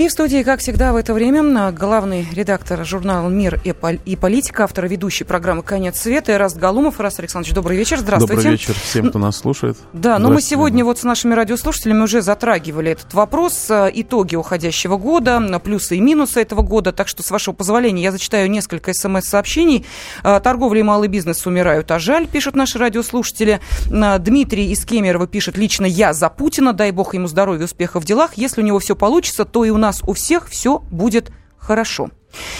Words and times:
И 0.00 0.08
в 0.08 0.12
студии, 0.12 0.42
как 0.42 0.60
всегда, 0.60 0.94
в 0.94 0.96
это 0.96 1.12
время 1.12 1.72
главный 1.72 2.26
редактор 2.32 2.86
журнала 2.86 3.28
«Мир 3.28 3.60
и 3.62 4.16
политика», 4.16 4.64
автор 4.64 4.88
ведущей 4.88 5.24
программы 5.24 5.62
«Конец 5.62 6.00
света» 6.00 6.38
Раст 6.38 6.56
Галумов. 6.56 6.98
Раст 7.00 7.20
Александрович, 7.20 7.54
добрый 7.54 7.76
вечер, 7.76 7.98
здравствуйте. 7.98 8.36
Добрый 8.36 8.52
вечер 8.52 8.74
всем, 8.82 9.10
кто 9.10 9.18
нас 9.18 9.36
слушает. 9.36 9.76
Да, 9.92 10.18
но 10.18 10.30
мы 10.30 10.40
сегодня 10.40 10.86
вот 10.86 10.98
с 10.98 11.02
нашими 11.02 11.34
радиослушателями 11.34 12.00
уже 12.00 12.22
затрагивали 12.22 12.92
этот 12.92 13.12
вопрос, 13.12 13.66
э, 13.68 13.90
итоги 13.92 14.36
уходящего 14.36 14.96
года, 14.96 15.60
плюсы 15.62 15.96
и 15.96 16.00
минусы 16.00 16.40
этого 16.40 16.62
года, 16.62 16.92
так 16.92 17.06
что, 17.06 17.22
с 17.22 17.30
вашего 17.30 17.54
позволения, 17.54 18.02
я 18.02 18.10
зачитаю 18.10 18.50
несколько 18.50 18.94
смс-сообщений. 18.94 19.84
Э, 20.24 20.40
Торговля 20.42 20.80
и 20.80 20.82
малый 20.82 21.08
бизнес 21.08 21.44
умирают, 21.44 21.90
а 21.90 21.98
жаль, 21.98 22.26
пишут 22.26 22.56
наши 22.56 22.78
радиослушатели. 22.78 23.60
Э, 23.90 24.18
Дмитрий 24.18 24.72
из 24.72 24.82
Кемерово 24.82 25.26
пишет, 25.26 25.58
лично 25.58 25.84
я 25.84 26.14
за 26.14 26.30
Путина, 26.30 26.72
дай 26.72 26.90
бог 26.90 27.12
ему 27.12 27.26
здоровья, 27.26 27.66
успеха 27.66 28.00
в 28.00 28.06
делах. 28.06 28.30
Если 28.36 28.62
у 28.62 28.64
него 28.64 28.78
все 28.78 28.96
получится, 28.96 29.44
то 29.44 29.66
и 29.66 29.68
у 29.68 29.76
нас 29.76 29.89
нас 29.90 30.02
у 30.06 30.12
всех 30.12 30.48
все 30.48 30.82
будет 30.90 31.30
хорошо. 31.58 32.10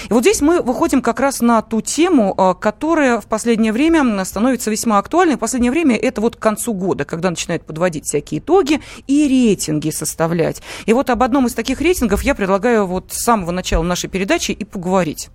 И 0.09 0.13
вот 0.13 0.23
здесь 0.23 0.41
мы 0.41 0.63
выходим 0.63 1.01
как 1.01 1.21
раз 1.21 1.41
на 1.41 1.63
ту 1.63 1.81
тему, 1.81 2.35
э, 2.37 2.55
которая 2.61 3.21
в 3.21 3.27
последнее 3.27 3.73
время 3.73 4.25
становится 4.25 4.71
весьма 4.71 4.99
актуальной. 4.99 5.37
В 5.37 5.39
последнее 5.39 5.71
время 5.71 5.97
это 5.97 6.21
вот 6.21 6.37
к 6.37 6.39
концу 6.41 6.75
года, 6.75 7.05
когда 7.05 7.31
начинают 7.31 7.65
подводить 7.65 8.05
всякие 8.05 8.41
итоги 8.41 8.81
и 9.07 9.29
рейтинги 9.29 9.91
составлять. 9.91 10.61
И 10.87 10.93
вот 10.93 11.09
об 11.09 11.23
одном 11.23 11.47
из 11.47 11.55
таких 11.55 11.81
рейтингов 11.81 12.23
я 12.23 12.35
предлагаю 12.35 12.87
вот 12.87 13.13
с 13.13 13.23
самого 13.23 13.53
начала 13.53 13.85
нашей 13.85 14.11
передачи 14.11 14.51
и 14.51 14.65
поговорить. 14.65 15.31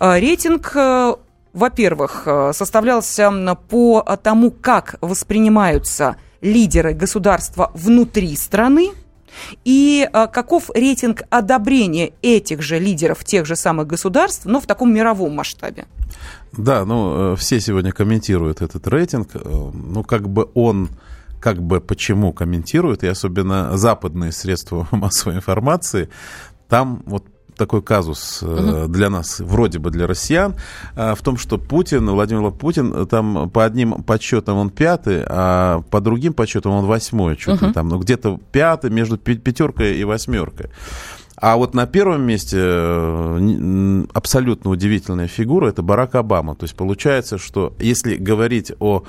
Э, 0.00 0.18
рейтинг 0.18 0.72
э, 0.74 1.14
во-первых, 1.52 2.28
составлялся 2.52 3.32
по 3.70 4.02
тому, 4.22 4.50
как 4.50 4.96
воспринимаются 5.00 6.16
лидеры 6.42 6.92
государства 6.92 7.70
внутри 7.72 8.36
страны, 8.36 8.90
и 9.64 10.08
а, 10.12 10.26
каков 10.26 10.70
рейтинг 10.74 11.22
одобрения 11.30 12.12
этих 12.22 12.62
же 12.62 12.78
лидеров 12.78 13.24
тех 13.24 13.46
же 13.46 13.56
самых 13.56 13.86
государств, 13.86 14.44
но 14.44 14.60
в 14.60 14.66
таком 14.66 14.92
мировом 14.92 15.34
масштабе? 15.34 15.86
Да, 16.52 16.84
ну, 16.84 17.32
э, 17.32 17.36
все 17.36 17.60
сегодня 17.60 17.92
комментируют 17.92 18.62
этот 18.62 18.86
рейтинг. 18.86 19.30
Э, 19.34 19.70
ну, 19.72 20.04
как 20.04 20.28
бы 20.28 20.48
он 20.54 20.90
как 21.40 21.62
бы 21.62 21.80
почему 21.80 22.32
комментируют, 22.32 23.04
и 23.04 23.06
особенно 23.06 23.76
западные 23.76 24.32
средства 24.32 24.88
массовой 24.92 25.36
информации, 25.36 26.08
там 26.68 27.02
вот 27.06 27.24
такой 27.56 27.82
казус 27.82 28.42
угу. 28.42 28.86
для 28.88 29.10
нас, 29.10 29.40
вроде 29.40 29.78
бы 29.78 29.90
для 29.90 30.06
россиян, 30.06 30.54
э, 30.94 31.14
в 31.14 31.22
том, 31.22 31.36
что 31.36 31.58
Путин, 31.58 32.08
Владимир 32.08 32.50
Путин, 32.50 32.92
э, 32.94 33.06
там 33.06 33.50
по 33.50 33.64
одним 33.64 34.02
подсчетам 34.02 34.56
он 34.56 34.70
пятый, 34.70 35.22
а 35.26 35.82
по 35.90 36.00
другим 36.00 36.32
подсчетам 36.32 36.72
он 36.72 36.86
восьмой, 36.86 37.36
чуть 37.36 37.62
угу. 37.62 37.72
там, 37.72 37.88
ну 37.88 37.98
где-то 37.98 38.38
пятый 38.52 38.90
между 38.90 39.16
пятеркой 39.16 39.96
и 39.96 40.04
восьмеркой. 40.04 40.70
А 41.38 41.58
вот 41.58 41.74
на 41.74 41.86
первом 41.86 42.22
месте 42.22 42.58
абсолютно 44.14 44.70
удивительная 44.70 45.28
фигура– 45.28 45.68
это 45.68 45.82
Барак 45.82 46.14
Обама. 46.14 46.54
То 46.54 46.64
есть 46.64 46.74
получается, 46.74 47.36
что 47.36 47.74
если 47.78 48.16
говорить 48.16 48.72
о 48.80 49.04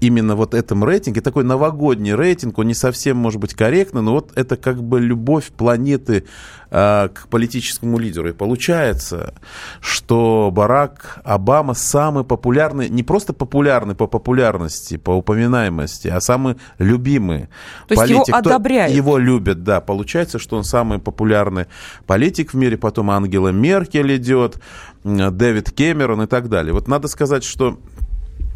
именно 0.00 0.34
вот 0.34 0.54
этом 0.54 0.82
рейтинге, 0.84 1.20
такой 1.20 1.44
новогодний 1.44 2.14
рейтинг, 2.14 2.58
он 2.58 2.66
не 2.66 2.74
совсем 2.74 3.16
может 3.16 3.40
быть 3.40 3.54
корректный, 3.54 4.02
но 4.02 4.12
вот 4.12 4.32
это 4.34 4.56
как 4.56 4.82
бы 4.82 4.98
любовь 4.98 5.52
планеты 5.56 6.24
к 6.72 7.28
политическому 7.28 7.98
лидеру. 7.98 8.30
И 8.30 8.32
получается, 8.32 9.34
что 9.80 10.50
Барак 10.50 11.18
Обама 11.22 11.74
самый 11.74 12.24
популярный, 12.24 12.88
не 12.88 13.02
просто 13.02 13.34
популярный 13.34 13.94
по 13.94 14.06
популярности, 14.06 14.96
по 14.96 15.10
упоминаемости, 15.10 16.08
а 16.08 16.20
самый 16.22 16.56
любимый 16.78 17.48
То 17.88 17.96
политик. 17.96 18.16
Есть 18.16 18.28
его 18.28 18.38
одобряют. 18.38 18.94
Его 18.94 19.18
любят, 19.18 19.64
да. 19.64 19.82
Получается, 19.82 20.38
что 20.38 20.56
он 20.56 20.64
самый 20.64 20.98
популярный 20.98 21.66
политик 22.06 22.54
в 22.54 22.56
мире, 22.56 22.78
потом 22.78 23.10
Ангела 23.10 23.48
Меркель 23.48 24.16
идет, 24.16 24.58
Дэвид 25.04 25.72
Кэмерон 25.72 26.22
и 26.22 26.26
так 26.26 26.48
далее. 26.48 26.72
Вот 26.72 26.88
надо 26.88 27.08
сказать, 27.08 27.44
что 27.44 27.78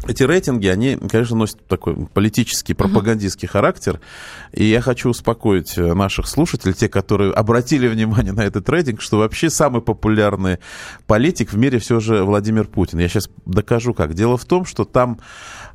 эти 0.05 0.23
рейтинги, 0.23 0.67
они, 0.67 0.95
конечно, 0.95 1.35
носят 1.35 1.65
такой 1.67 2.07
политический, 2.13 2.73
пропагандистский 2.73 3.47
uh-huh. 3.47 3.51
характер. 3.51 3.99
И 4.51 4.65
я 4.65 4.81
хочу 4.81 5.09
успокоить 5.09 5.77
э, 5.77 5.93
наших 5.93 6.27
слушателей, 6.27 6.73
те, 6.73 6.87
которые 6.87 7.33
обратили 7.33 7.87
внимание 7.87 8.33
на 8.33 8.41
этот 8.41 8.69
рейтинг, 8.69 9.01
что 9.01 9.17
вообще 9.17 9.49
самый 9.49 9.81
популярный 9.81 10.59
политик 11.07 11.51
в 11.51 11.57
мире 11.57 11.79
все 11.79 11.99
же 11.99 12.23
Владимир 12.23 12.67
Путин. 12.67 12.99
Я 12.99 13.07
сейчас 13.07 13.29
докажу 13.45 13.93
как. 13.93 14.13
Дело 14.13 14.37
в 14.37 14.45
том, 14.45 14.65
что 14.65 14.85
там 14.85 15.19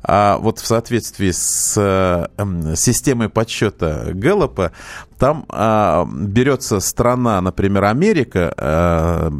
а, 0.03 0.37
вот 0.37 0.59
в 0.59 0.67
соответствии 0.67 1.31
с 1.31 1.75
а, 1.77 2.29
системой 2.75 3.29
подсчета 3.29 4.09
Гэллопа, 4.13 4.71
там 5.17 5.45
а, 5.47 6.05
берется 6.05 6.81
страна, 6.81 7.39
например, 7.39 7.85
Америка, 7.85 8.53
а, 8.57 9.31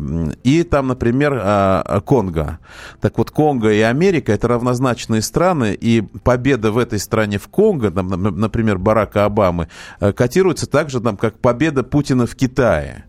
и 0.44 0.63
там, 0.63 0.88
например, 0.88 1.38
а, 1.44 2.00
Конго. 2.05 2.59
Так 3.01 3.17
вот, 3.17 3.31
Конго 3.31 3.69
и 3.69 3.81
Америка 3.81 4.31
это 4.31 4.47
равнозначные 4.73 5.22
страны, 5.22 5.78
и 5.79 6.01
победа 6.01 6.72
в 6.72 6.78
этой 6.78 7.00
стране 7.00 7.38
в 7.38 7.47
Конго, 7.47 7.91
там, 7.91 8.07
например, 8.07 8.78
Барака 8.78 9.25
Обамы, 9.25 9.67
а, 10.00 10.13
котируется 10.13 10.67
так 10.67 10.89
же, 10.89 11.00
там, 11.00 11.17
как 11.17 11.39
победа 11.39 11.84
Путина 11.84 12.25
в 12.25 12.35
Китае. 12.35 13.06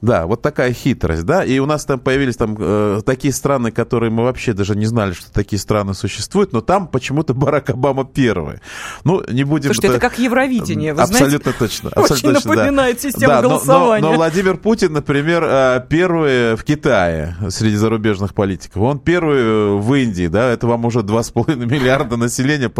Да, 0.00 0.26
вот 0.26 0.42
такая 0.42 0.72
хитрость, 0.72 1.24
да. 1.24 1.44
И 1.44 1.58
у 1.58 1.66
нас 1.66 1.84
там 1.84 1.98
появились 1.98 2.36
там 2.36 2.56
э, 2.58 3.00
такие 3.04 3.32
страны, 3.32 3.70
которые 3.70 4.10
мы 4.10 4.24
вообще 4.24 4.52
даже 4.52 4.76
не 4.76 4.86
знали, 4.86 5.12
что 5.12 5.32
такие 5.32 5.58
страны 5.58 5.94
существуют, 5.94 6.52
но 6.52 6.60
там 6.60 6.86
почему-то 6.88 7.34
Барак 7.34 7.70
Обама 7.70 8.04
первый. 8.04 8.60
Ну, 9.04 9.22
не 9.28 9.44
будем... 9.44 9.72
Слушайте, 9.72 9.88
это 9.88 10.00
как 10.00 10.18
Евровидение, 10.18 10.94
вы 10.94 11.02
Абсолютно 11.02 11.52
знаете? 11.52 11.58
точно. 11.58 11.90
Абсолютно 11.90 12.30
Очень 12.30 12.34
точно, 12.34 12.54
напоминает 12.54 12.96
да. 12.96 13.02
систему 13.02 13.32
да, 13.32 13.42
голосования. 13.42 14.02
Но, 14.02 14.08
но, 14.08 14.12
но 14.12 14.16
Владимир 14.16 14.56
Путин, 14.56 14.92
например, 14.92 15.44
э, 15.44 15.84
первый 15.88 16.56
в 16.56 16.64
Китае 16.64 17.36
среди 17.50 17.76
зарубежных 17.76 18.34
политиков. 18.34 18.82
Он 18.82 18.98
первый 18.98 19.78
в 19.78 19.94
Индии, 19.94 20.28
да, 20.28 20.50
это 20.50 20.66
вам 20.66 20.84
уже 20.84 21.00
2,5 21.00 21.56
миллиарда 21.66 22.16
населения, 22.16 22.70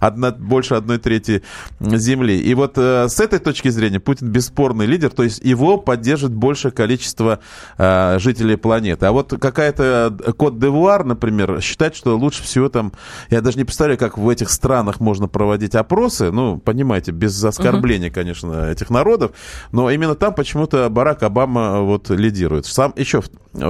одна, 0.00 0.30
больше 0.30 0.74
одной 0.74 0.98
трети 0.98 1.42
земли. 1.80 2.38
И 2.38 2.54
вот 2.54 2.74
э, 2.76 3.08
с 3.08 3.20
этой 3.20 3.38
точки 3.38 3.68
зрения 3.68 4.00
Путин 4.00 4.28
бесспорный 4.28 4.86
лидер, 4.86 5.10
то 5.10 5.22
есть 5.22 5.42
его 5.44 5.78
поддержка 5.78 6.11
содержит 6.12 6.32
большее 6.32 6.72
количество 6.72 7.40
э, 7.78 8.18
жителей 8.18 8.56
планеты. 8.56 9.06
А 9.06 9.12
вот 9.12 9.34
какая-то 9.40 10.14
Кот-де-Вуар, 10.36 11.04
например, 11.04 11.60
считает, 11.60 11.96
что 11.96 12.16
лучше 12.16 12.42
всего 12.42 12.68
там... 12.68 12.92
Я 13.30 13.40
даже 13.40 13.56
не 13.56 13.64
представляю, 13.64 13.98
как 13.98 14.18
в 14.18 14.28
этих 14.28 14.50
странах 14.50 15.00
можно 15.00 15.28
проводить 15.28 15.74
опросы. 15.74 16.30
Ну, 16.30 16.58
понимаете, 16.58 17.12
без 17.12 17.42
оскорбления, 17.42 18.10
uh-huh. 18.10 18.14
конечно, 18.14 18.70
этих 18.70 18.90
народов. 18.90 19.32
Но 19.72 19.90
именно 19.90 20.14
там 20.14 20.34
почему-то 20.34 20.88
Барак 20.90 21.22
Обама 21.22 21.80
вот 21.80 22.10
лидирует. 22.10 22.66
Сам 22.66 22.92
еще 22.96 23.22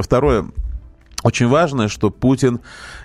второе 0.03 0.47
очень 1.23 1.49
важно, 1.49 1.89
что 1.89 2.11
Путин 2.11 2.61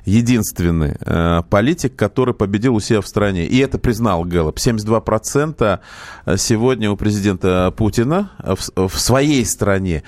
единственный 0.06 0.96
э, 1.00 1.42
политик, 1.50 1.96
который 1.96 2.34
победил 2.34 2.76
у 2.76 2.80
себя 2.80 3.02
в 3.02 3.08
стране. 3.08 3.46
И 3.46 3.58
это 3.60 3.78
признал 3.78 4.24
Гэллоп. 4.24 4.58
72% 4.58 5.80
сегодня 6.38 6.92
у 6.92 6.96
президента 6.98 7.74
Путина 7.76 8.32
в, 8.40 8.88
в 8.88 9.00
своей 9.00 9.46
стране. 9.46 10.04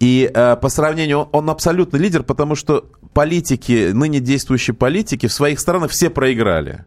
И 0.00 0.30
э, 0.32 0.56
по 0.56 0.68
сравнению, 0.68 1.28
он 1.32 1.50
абсолютно 1.50 1.96
лидер, 1.96 2.22
потому 2.22 2.54
что 2.54 2.84
политики, 3.12 3.90
ныне 3.92 4.20
действующие 4.20 4.74
политики 4.74 5.26
в 5.26 5.32
своих 5.32 5.58
странах 5.58 5.90
все 5.90 6.08
проиграли. 6.08 6.84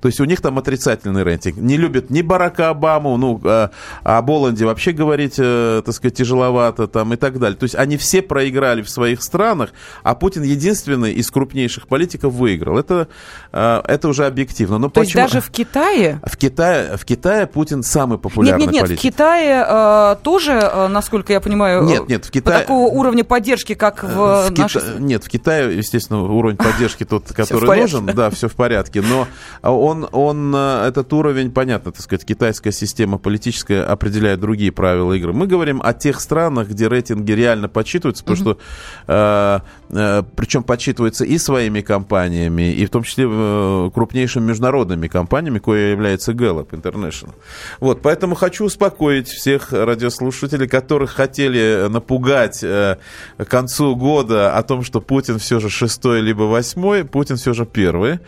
То 0.00 0.08
есть 0.08 0.20
у 0.20 0.24
них 0.24 0.40
там 0.40 0.58
отрицательный 0.58 1.22
рейтинг. 1.22 1.56
Не 1.56 1.76
любят 1.76 2.10
ни 2.10 2.22
Барака 2.22 2.70
Обаму, 2.70 3.16
ну, 3.16 3.40
а, 3.44 3.70
о 4.02 4.22
Боланде 4.22 4.64
вообще 4.64 4.92
говорить, 4.92 5.34
э, 5.38 5.82
так 5.84 5.94
сказать, 5.94 6.16
тяжеловато 6.16 6.86
там 6.86 7.12
и 7.12 7.16
так 7.16 7.38
далее. 7.38 7.56
То 7.56 7.64
есть 7.64 7.74
они 7.74 7.96
все 7.96 8.22
проиграли 8.22 8.82
в 8.82 8.90
своих 8.90 9.22
странах, 9.22 9.70
а 10.02 10.14
Путин 10.14 10.42
единственный 10.42 11.12
из 11.12 11.30
крупнейших 11.30 11.88
политиков 11.88 12.32
выиграл. 12.32 12.78
Это, 12.78 13.08
э, 13.52 13.82
это 13.84 14.08
уже 14.08 14.26
объективно. 14.26 14.78
Но 14.78 14.88
То 14.88 15.00
почему? 15.00 15.22
есть 15.22 15.32
даже 15.32 15.44
в 15.44 15.50
Китае? 15.50 16.20
В 16.24 16.36
Китае, 16.36 16.96
в 16.96 17.04
Китае 17.04 17.46
Путин 17.46 17.82
самый 17.82 18.18
популярный 18.18 18.66
нет, 18.66 18.72
нет, 18.72 18.74
нет, 18.74 18.82
политик. 18.82 18.98
в 19.00 19.02
Китае 19.02 19.64
э, 19.68 20.16
тоже, 20.22 20.52
э, 20.52 20.88
насколько 20.88 21.32
я 21.32 21.40
понимаю, 21.40 21.82
нет, 21.84 22.08
нет, 22.08 22.24
в 22.24 22.30
Китае... 22.30 22.60
такого 22.60 22.88
уровня 22.88 23.24
поддержки, 23.24 23.74
как 23.74 24.02
в, 24.02 24.48
в 24.48 24.50
нашей... 24.56 24.80
Кита... 24.80 24.98
Нет, 24.98 25.24
в 25.24 25.28
Китае, 25.28 25.76
естественно, 25.76 26.22
уровень 26.22 26.56
поддержки 26.56 27.04
тот, 27.04 27.32
который 27.32 27.80
нужен, 27.80 28.06
да, 28.06 28.30
все 28.30 28.48
в 28.48 28.54
порядке. 28.54 29.02
Но 29.02 29.26
он, 29.70 30.08
он, 30.10 30.54
этот 30.54 31.12
уровень, 31.12 31.52
понятно, 31.52 31.92
так 31.92 32.02
сказать, 32.02 32.24
китайская 32.24 32.72
система 32.72 33.18
политическая 33.18 33.84
определяет 33.84 34.40
другие 34.40 34.72
правила 34.72 35.12
игры. 35.12 35.32
Мы 35.32 35.46
говорим 35.46 35.80
о 35.84 35.92
тех 35.92 36.20
странах, 36.20 36.68
где 36.68 36.88
рейтинги 36.88 37.32
реально 37.32 37.68
подсчитываются, 37.68 38.24
потому 38.24 38.36
что, 38.36 38.58
э, 39.06 39.60
э, 39.90 40.22
причем 40.34 40.62
подсчитываются 40.64 41.24
и 41.24 41.38
своими 41.38 41.80
компаниями, 41.80 42.72
и 42.72 42.84
в 42.86 42.90
том 42.90 43.04
числе 43.04 43.26
э, 43.28 43.90
крупнейшими 43.94 44.48
международными 44.48 45.06
компаниями, 45.06 45.58
кое 45.58 45.92
является 45.92 46.32
Gallup 46.32 46.70
International. 46.70 47.34
Вот, 47.78 48.02
поэтому 48.02 48.34
хочу 48.34 48.64
успокоить 48.64 49.28
всех 49.28 49.72
радиослушателей, 49.72 50.66
которых 50.66 51.12
хотели 51.12 51.86
напугать 51.88 52.64
э, 52.64 52.96
к 53.36 53.44
концу 53.44 53.94
года 53.94 54.56
о 54.56 54.62
том, 54.62 54.82
что 54.82 55.00
Путин 55.00 55.38
все 55.38 55.60
же 55.60 55.68
шестой 55.68 56.20
либо 56.20 56.42
восьмой, 56.42 57.04
Путин 57.04 57.36
все 57.36 57.52
же 57.52 57.64
первый. 57.64 58.18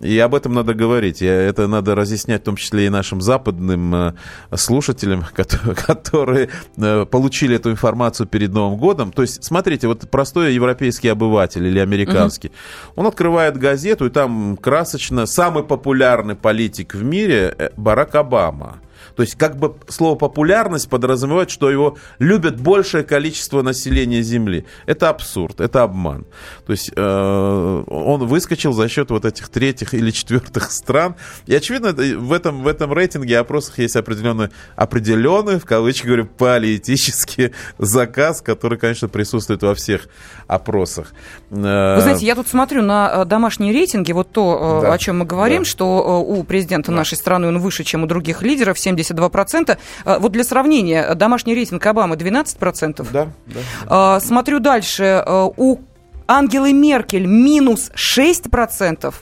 И 0.00 0.18
об 0.18 0.34
этом 0.34 0.52
надо 0.52 0.74
говорить. 0.74 0.83
И 1.22 1.24
это 1.24 1.66
надо 1.66 1.94
разъяснять 1.94 2.42
в 2.42 2.44
том 2.44 2.56
числе 2.56 2.86
и 2.86 2.88
нашим 2.88 3.20
западным 3.20 3.94
э, 3.94 4.12
слушателям, 4.54 5.24
которые 5.86 6.48
э, 6.76 7.06
получили 7.06 7.56
эту 7.56 7.70
информацию 7.70 8.26
перед 8.26 8.52
Новым 8.52 8.78
годом. 8.78 9.12
То 9.12 9.22
есть, 9.22 9.44
смотрите, 9.44 9.88
вот 9.88 10.08
простой 10.10 10.54
европейский 10.54 11.08
обыватель 11.08 11.66
или 11.66 11.78
американский, 11.78 12.48
угу. 12.48 13.02
он 13.02 13.06
открывает 13.06 13.56
газету, 13.56 14.06
и 14.06 14.10
там 14.10 14.56
красочно 14.56 15.26
самый 15.26 15.64
популярный 15.64 16.34
политик 16.34 16.94
в 16.94 17.02
мире 17.02 17.54
э, 17.58 17.70
Барак 17.76 18.14
Обама. 18.14 18.78
То 19.16 19.22
есть 19.22 19.36
как 19.36 19.56
бы 19.56 19.74
слово 19.88 20.16
популярность 20.16 20.88
подразумевает, 20.88 21.50
что 21.50 21.70
его 21.70 21.96
любят 22.18 22.60
большее 22.60 23.04
количество 23.04 23.62
населения 23.62 24.22
Земли. 24.22 24.66
Это 24.86 25.08
абсурд, 25.08 25.60
это 25.60 25.82
обман. 25.82 26.26
То 26.66 26.72
есть 26.72 26.90
э, 26.94 27.84
он 27.86 28.26
выскочил 28.26 28.72
за 28.72 28.88
счет 28.88 29.10
вот 29.10 29.24
этих 29.24 29.48
третьих 29.48 29.94
или 29.94 30.10
четвертых 30.10 30.70
стран. 30.70 31.16
И 31.46 31.54
очевидно, 31.54 31.92
в 31.92 32.32
этом, 32.32 32.62
в 32.62 32.68
этом 32.68 32.92
рейтинге 32.92 33.38
опросах 33.38 33.78
есть 33.78 33.96
определенный, 33.96 34.48
определенный, 34.76 35.58
в 35.58 35.64
кавычках 35.64 36.06
говорю, 36.06 36.26
политический 36.26 37.52
заказ, 37.78 38.40
который, 38.40 38.78
конечно, 38.78 39.08
присутствует 39.08 39.62
во 39.62 39.74
всех 39.74 40.08
опросах. 40.46 41.12
Э, 41.50 41.96
Вы 41.96 42.02
знаете, 42.02 42.26
я 42.26 42.34
тут 42.34 42.48
смотрю 42.48 42.82
на 42.82 43.22
э, 43.22 43.24
домашние 43.24 43.72
рейтинги, 43.72 44.12
вот 44.12 44.30
то, 44.30 44.80
э, 44.80 44.86
да, 44.86 44.92
о 44.92 44.98
чем 44.98 45.18
мы 45.18 45.24
говорим, 45.24 45.62
да. 45.62 45.68
что 45.68 46.20
у 46.20 46.42
президента 46.44 46.90
да. 46.90 46.98
нашей 46.98 47.16
страны 47.16 47.48
он 47.48 47.58
выше, 47.58 47.84
чем 47.84 48.02
у 48.02 48.06
других 48.06 48.42
лидеров, 48.42 48.78
70 48.78 49.03
72%. 49.04 49.78
А, 50.04 50.18
вот 50.18 50.32
для 50.32 50.44
сравнения, 50.44 51.14
домашний 51.14 51.54
рейтинг 51.54 51.86
Обамы 51.86 52.16
12%. 52.16 53.06
Да, 53.12 53.28
да. 53.46 53.60
да. 53.88 54.20
Смотрю 54.20 54.60
дальше. 54.60 55.22
А, 55.24 55.46
у 55.56 55.78
Ангелы 56.26 56.72
Меркель 56.72 57.26
минус 57.26 57.90
6%. 57.94 59.14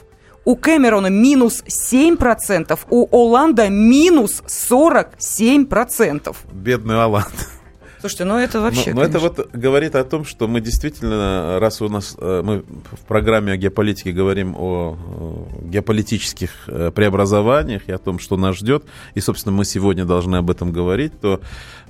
У 0.45 0.55
Кэмерона 0.57 1.07
минус 1.07 1.63
7%, 1.63 2.77
у 2.89 3.07
Оланда 3.15 3.69
минус 3.69 4.43
47%. 4.47 6.35
Бедный 6.51 7.01
Оланд. 7.01 7.33
Слушайте, 8.03 8.25
ну 8.25 8.37
это 8.37 8.59
вообще. 8.59 8.93
Но, 8.93 8.99
но 8.99 9.07
это 9.07 9.19
вот 9.19 9.49
говорит 9.53 9.95
о 9.95 10.03
том, 10.03 10.25
что 10.25 10.49
мы 10.49 10.59
действительно, 10.59 11.57
раз 11.61 11.81
у 11.81 11.87
нас 11.87 12.17
э, 12.19 12.41
мы 12.43 12.65
в 12.91 12.99
программе 13.07 13.53
о 13.53 13.55
геополитике 13.55 14.11
говорим 14.11 14.55
о 14.57 14.97
геополитических 15.61 16.67
э, 16.67 16.91
преобразованиях 16.93 17.83
и 17.87 17.93
о 17.93 17.97
том, 17.97 18.19
что 18.19 18.35
нас 18.35 18.57
ждет, 18.57 18.83
и, 19.13 19.21
собственно, 19.21 19.55
мы 19.55 19.63
сегодня 19.63 20.03
должны 20.03 20.35
об 20.35 20.49
этом 20.49 20.73
говорить, 20.73 21.17
то 21.21 21.39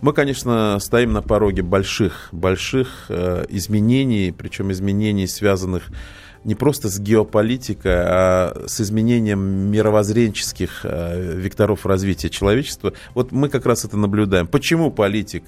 мы, 0.01 0.13
конечно, 0.13 0.77
стоим 0.79 1.13
на 1.13 1.23
пороге 1.23 1.63
больших, 1.63 2.29
больших 2.31 3.05
э, 3.09 3.45
изменений, 3.49 4.31
причем 4.37 4.71
изменений, 4.71 5.25
связанных 5.25 5.89
не 6.43 6.55
просто 6.55 6.89
с 6.89 6.99
геополитикой, 6.99 7.93
а 7.95 8.63
с 8.67 8.81
изменением 8.81 9.39
мировоззренческих 9.71 10.81
э, 10.83 11.35
векторов 11.37 11.85
развития 11.85 12.29
человечества. 12.29 12.93
Вот 13.13 13.31
мы 13.31 13.49
как 13.49 13.65
раз 13.65 13.85
это 13.85 13.97
наблюдаем. 13.97 14.47
Почему 14.47 14.91
политик 14.91 15.43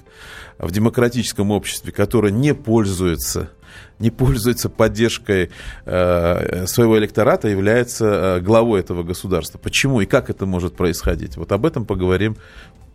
в 0.58 0.70
демократическом 0.70 1.50
обществе, 1.50 1.92
которое 1.92 2.32
не 2.32 2.54
пользуется 2.54 3.50
не 3.98 4.10
пользуется 4.10 4.68
поддержкой 4.68 5.50
э, 5.84 6.66
своего 6.66 6.98
электората, 6.98 7.48
является 7.48 8.06
э, 8.06 8.40
главой 8.40 8.80
этого 8.80 9.02
государства. 9.02 9.58
Почему 9.58 10.00
и 10.00 10.06
как 10.06 10.28
это 10.28 10.44
может 10.46 10.76
происходить? 10.76 11.36
Вот 11.36 11.52
об 11.52 11.64
этом 11.64 11.86
поговорим 11.86 12.36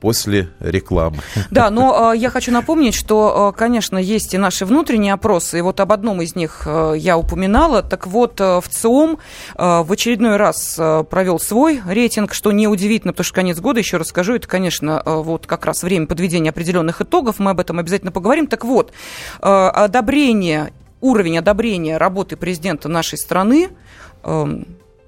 после 0.01 0.50
рекламы. 0.59 1.19
Да, 1.51 1.69
но 1.69 2.12
э, 2.13 2.18
я 2.18 2.30
хочу 2.31 2.51
напомнить, 2.51 2.95
что, 2.95 3.51
э, 3.53 3.57
конечно, 3.57 3.98
есть 3.98 4.33
и 4.33 4.38
наши 4.38 4.65
внутренние 4.65 5.13
опросы, 5.13 5.59
и 5.59 5.62
вот 5.62 5.80
об 5.80 5.92
одном 5.92 6.21
из 6.21 6.36
них 6.36 6.63
э, 6.65 6.95
я 6.98 7.18
упоминала. 7.18 7.83
Так 7.83 8.07
вот, 8.07 8.39
в 8.39 8.63
ЦИОМ 8.68 9.19
в 9.57 9.92
очередной 9.92 10.38
раз 10.38 10.80
провел 11.09 11.39
свой 11.39 11.81
рейтинг, 11.88 12.33
что 12.33 12.51
неудивительно, 12.51 13.13
потому 13.13 13.25
что 13.25 13.36
конец 13.36 13.59
года, 13.59 13.80
еще 13.80 13.98
раз 13.98 14.07
скажу, 14.07 14.33
это, 14.33 14.48
конечно, 14.48 15.03
вот 15.06 15.45
как 15.45 15.65
раз 15.65 15.83
время 15.83 16.07
подведения 16.07 16.50
определенных 16.50 17.01
итогов, 17.01 17.38
мы 17.38 17.51
об 17.51 17.59
этом 17.59 17.77
обязательно 17.77 18.12
поговорим. 18.12 18.47
Так 18.47 18.65
вот, 18.65 18.92
одобрение, 19.39 20.74
уровень 21.00 21.38
одобрения 21.38 21.97
работы 21.97 22.38
президента 22.38 22.89
нашей 22.89 23.19
страны 23.19 23.69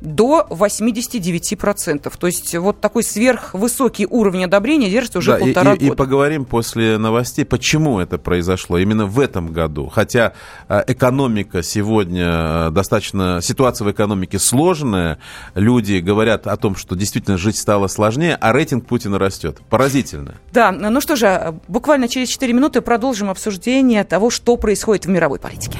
до 0.03 0.45
89%. 0.49 2.11
То 2.17 2.27
есть 2.27 2.55
вот 2.55 2.81
такой 2.81 3.03
сверхвысокий 3.03 4.05
уровень 4.05 4.45
одобрения 4.45 4.89
держится 4.89 5.19
уже 5.19 5.31
да, 5.31 5.37
полтора 5.37 5.73
и, 5.73 5.79
года. 5.79 5.93
И 5.93 5.95
поговорим 5.95 6.45
после 6.45 6.97
новостей, 6.97 7.45
почему 7.45 7.99
это 7.99 8.17
произошло 8.17 8.77
именно 8.77 9.05
в 9.05 9.19
этом 9.19 9.47
году. 9.47 9.87
Хотя 9.87 10.33
э, 10.67 10.83
экономика 10.87 11.63
сегодня 11.63 12.67
э, 12.67 12.69
достаточно, 12.71 13.39
ситуация 13.41 13.85
в 13.85 13.91
экономике 13.91 14.39
сложная, 14.39 15.19
люди 15.55 15.99
говорят 15.99 16.47
о 16.47 16.57
том, 16.57 16.75
что 16.75 16.95
действительно 16.95 17.37
жить 17.37 17.57
стало 17.57 17.87
сложнее, 17.87 18.37
а 18.39 18.51
рейтинг 18.51 18.85
Путина 18.85 19.17
растет. 19.17 19.59
Поразительно. 19.69 20.35
Да, 20.51 20.71
ну 20.71 20.99
что 21.01 21.15
же, 21.15 21.55
буквально 21.67 22.07
через 22.07 22.29
4 22.29 22.51
минуты 22.53 22.81
продолжим 22.81 23.29
обсуждение 23.29 24.03
того, 24.03 24.29
что 24.29 24.57
происходит 24.57 25.05
в 25.05 25.09
мировой 25.09 25.39
политике. 25.39 25.79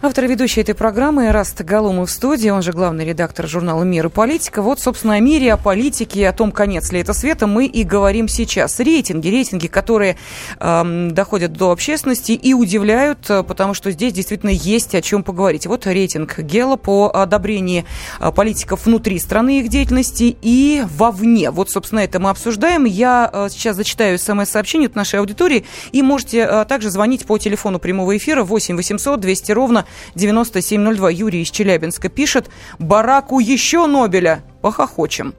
Автор 0.00 0.26
и 0.26 0.28
ведущий 0.28 0.60
этой 0.60 0.76
программы 0.76 1.32
Раст 1.32 1.60
Галумов 1.60 2.08
в 2.08 2.12
студии, 2.12 2.50
он 2.50 2.62
же 2.62 2.70
главный 2.70 3.04
редактор 3.04 3.48
журнала 3.48 3.82
«Мир 3.82 4.06
и 4.06 4.08
политика». 4.08 4.62
Вот, 4.62 4.78
собственно, 4.78 5.14
о 5.14 5.18
мире, 5.18 5.52
о 5.52 5.56
политике, 5.56 6.28
о 6.28 6.32
том, 6.32 6.52
конец 6.52 6.92
ли 6.92 7.00
это 7.00 7.12
света, 7.12 7.48
мы 7.48 7.66
и 7.66 7.82
говорим 7.82 8.28
сейчас. 8.28 8.78
Рейтинги, 8.78 9.26
рейтинги, 9.26 9.66
которые 9.66 10.16
э, 10.60 11.08
доходят 11.10 11.52
до 11.52 11.72
общественности 11.72 12.30
и 12.30 12.54
удивляют, 12.54 13.28
э, 13.28 13.42
потому 13.42 13.74
что 13.74 13.90
здесь 13.90 14.12
действительно 14.12 14.50
есть 14.50 14.94
о 14.94 15.02
чем 15.02 15.24
поговорить. 15.24 15.66
Вот 15.66 15.84
рейтинг 15.84 16.38
Гела 16.38 16.76
по 16.76 17.10
одобрению 17.12 17.84
э, 18.20 18.30
политиков 18.30 18.86
внутри 18.86 19.18
страны 19.18 19.58
их 19.58 19.68
деятельности 19.68 20.36
и 20.40 20.84
вовне. 20.96 21.50
Вот, 21.50 21.70
собственно, 21.70 21.98
это 21.98 22.20
мы 22.20 22.30
обсуждаем. 22.30 22.84
Я 22.84 23.28
э, 23.32 23.48
сейчас 23.50 23.74
зачитаю 23.74 24.16
смс-сообщение 24.16 24.86
от 24.86 24.94
нашей 24.94 25.18
аудитории, 25.18 25.64
и 25.90 26.02
можете 26.02 26.64
также 26.66 26.88
звонить 26.88 27.26
по 27.26 27.36
телефону 27.36 27.80
прямого 27.80 28.16
эфира 28.16 28.44
8 28.44 28.76
800 28.76 29.18
200 29.18 29.50
ровно 29.50 29.86
9702. 30.14 31.10
Юрий 31.10 31.42
из 31.42 31.50
Челябинска 31.50 32.08
пишет, 32.08 32.50
Бараку 32.78 33.38
еще 33.38 33.86
Нобеля 33.86 34.42
похохочем. 34.60 35.34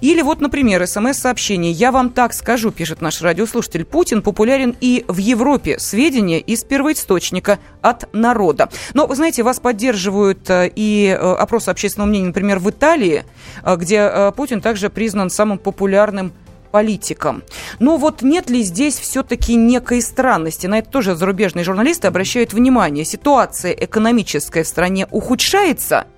Или 0.00 0.22
вот, 0.22 0.40
например, 0.40 0.86
смс-сообщение. 0.86 1.72
«Я 1.72 1.92
вам 1.92 2.10
так 2.10 2.32
скажу», 2.34 2.70
пишет 2.70 3.00
наш 3.00 3.22
радиослушатель. 3.22 3.84
«Путин 3.84 4.22
популярен 4.22 4.76
и 4.80 5.04
в 5.08 5.18
Европе. 5.18 5.78
Сведения 5.78 6.40
из 6.40 6.64
первоисточника 6.64 7.58
от 7.82 8.12
народа». 8.12 8.68
Но, 8.94 9.06
вы 9.06 9.16
знаете, 9.16 9.42
вас 9.42 9.60
поддерживают 9.60 10.50
э, 10.50 10.70
и 10.74 11.06
э, 11.06 11.34
опросы 11.34 11.68
общественного 11.68 12.08
мнения, 12.08 12.26
например, 12.26 12.58
в 12.58 12.70
Италии, 12.70 13.24
э, 13.62 13.76
где 13.76 14.32
Путин 14.36 14.60
также 14.60 14.90
признан 14.90 15.30
самым 15.30 15.58
популярным 15.58 16.32
политикам. 16.74 17.44
Но 17.78 17.98
вот 17.98 18.22
нет 18.22 18.50
ли 18.50 18.64
здесь 18.64 18.98
все-таки 18.98 19.54
некой 19.54 20.02
странности? 20.02 20.66
На 20.66 20.80
это 20.80 20.90
тоже 20.90 21.14
зарубежные 21.14 21.62
журналисты 21.62 22.08
обращают 22.08 22.52
внимание. 22.52 23.04
Ситуация 23.04 23.70
экономическая 23.70 24.64
в 24.64 24.66
стране 24.66 25.06
ухудшается– 25.12 26.08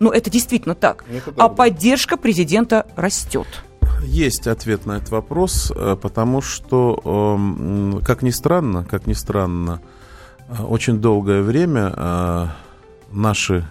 ну, 0.00 0.10
это 0.10 0.28
действительно 0.28 0.74
так. 0.74 1.04
Это 1.10 1.32
а 1.38 1.48
поддержка 1.48 2.18
президента 2.18 2.84
растет. 2.96 3.46
Есть 4.02 4.46
ответ 4.46 4.84
на 4.84 4.98
этот 4.98 5.10
вопрос, 5.10 5.72
э, 5.74 5.96
потому 5.96 6.42
что, 6.42 7.00
эм, 7.04 8.02
как 8.04 8.20
ни 8.20 8.30
странно, 8.30 8.84
как 8.84 9.06
ни 9.06 9.14
странно, 9.14 9.80
э, 10.48 10.62
очень 10.62 10.98
долгое 10.98 11.40
время 11.40 11.94
э, 11.96 12.46
наши 13.12 13.66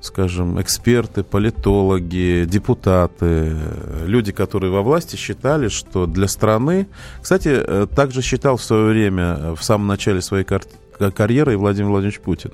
скажем, 0.00 0.60
эксперты, 0.60 1.22
политологи, 1.22 2.44
депутаты, 2.46 3.56
люди, 4.04 4.32
которые 4.32 4.70
во 4.70 4.82
власти 4.82 5.16
считали, 5.16 5.68
что 5.68 6.06
для 6.06 6.28
страны... 6.28 6.86
Кстати, 7.20 7.86
также 7.94 8.22
считал 8.22 8.56
в 8.56 8.62
свое 8.62 8.90
время, 8.90 9.54
в 9.54 9.62
самом 9.62 9.86
начале 9.86 10.20
своей 10.20 10.46
карьеры 11.14 11.52
и 11.52 11.56
Владимир 11.56 11.90
Владимирович 11.90 12.20
Путин. 12.20 12.52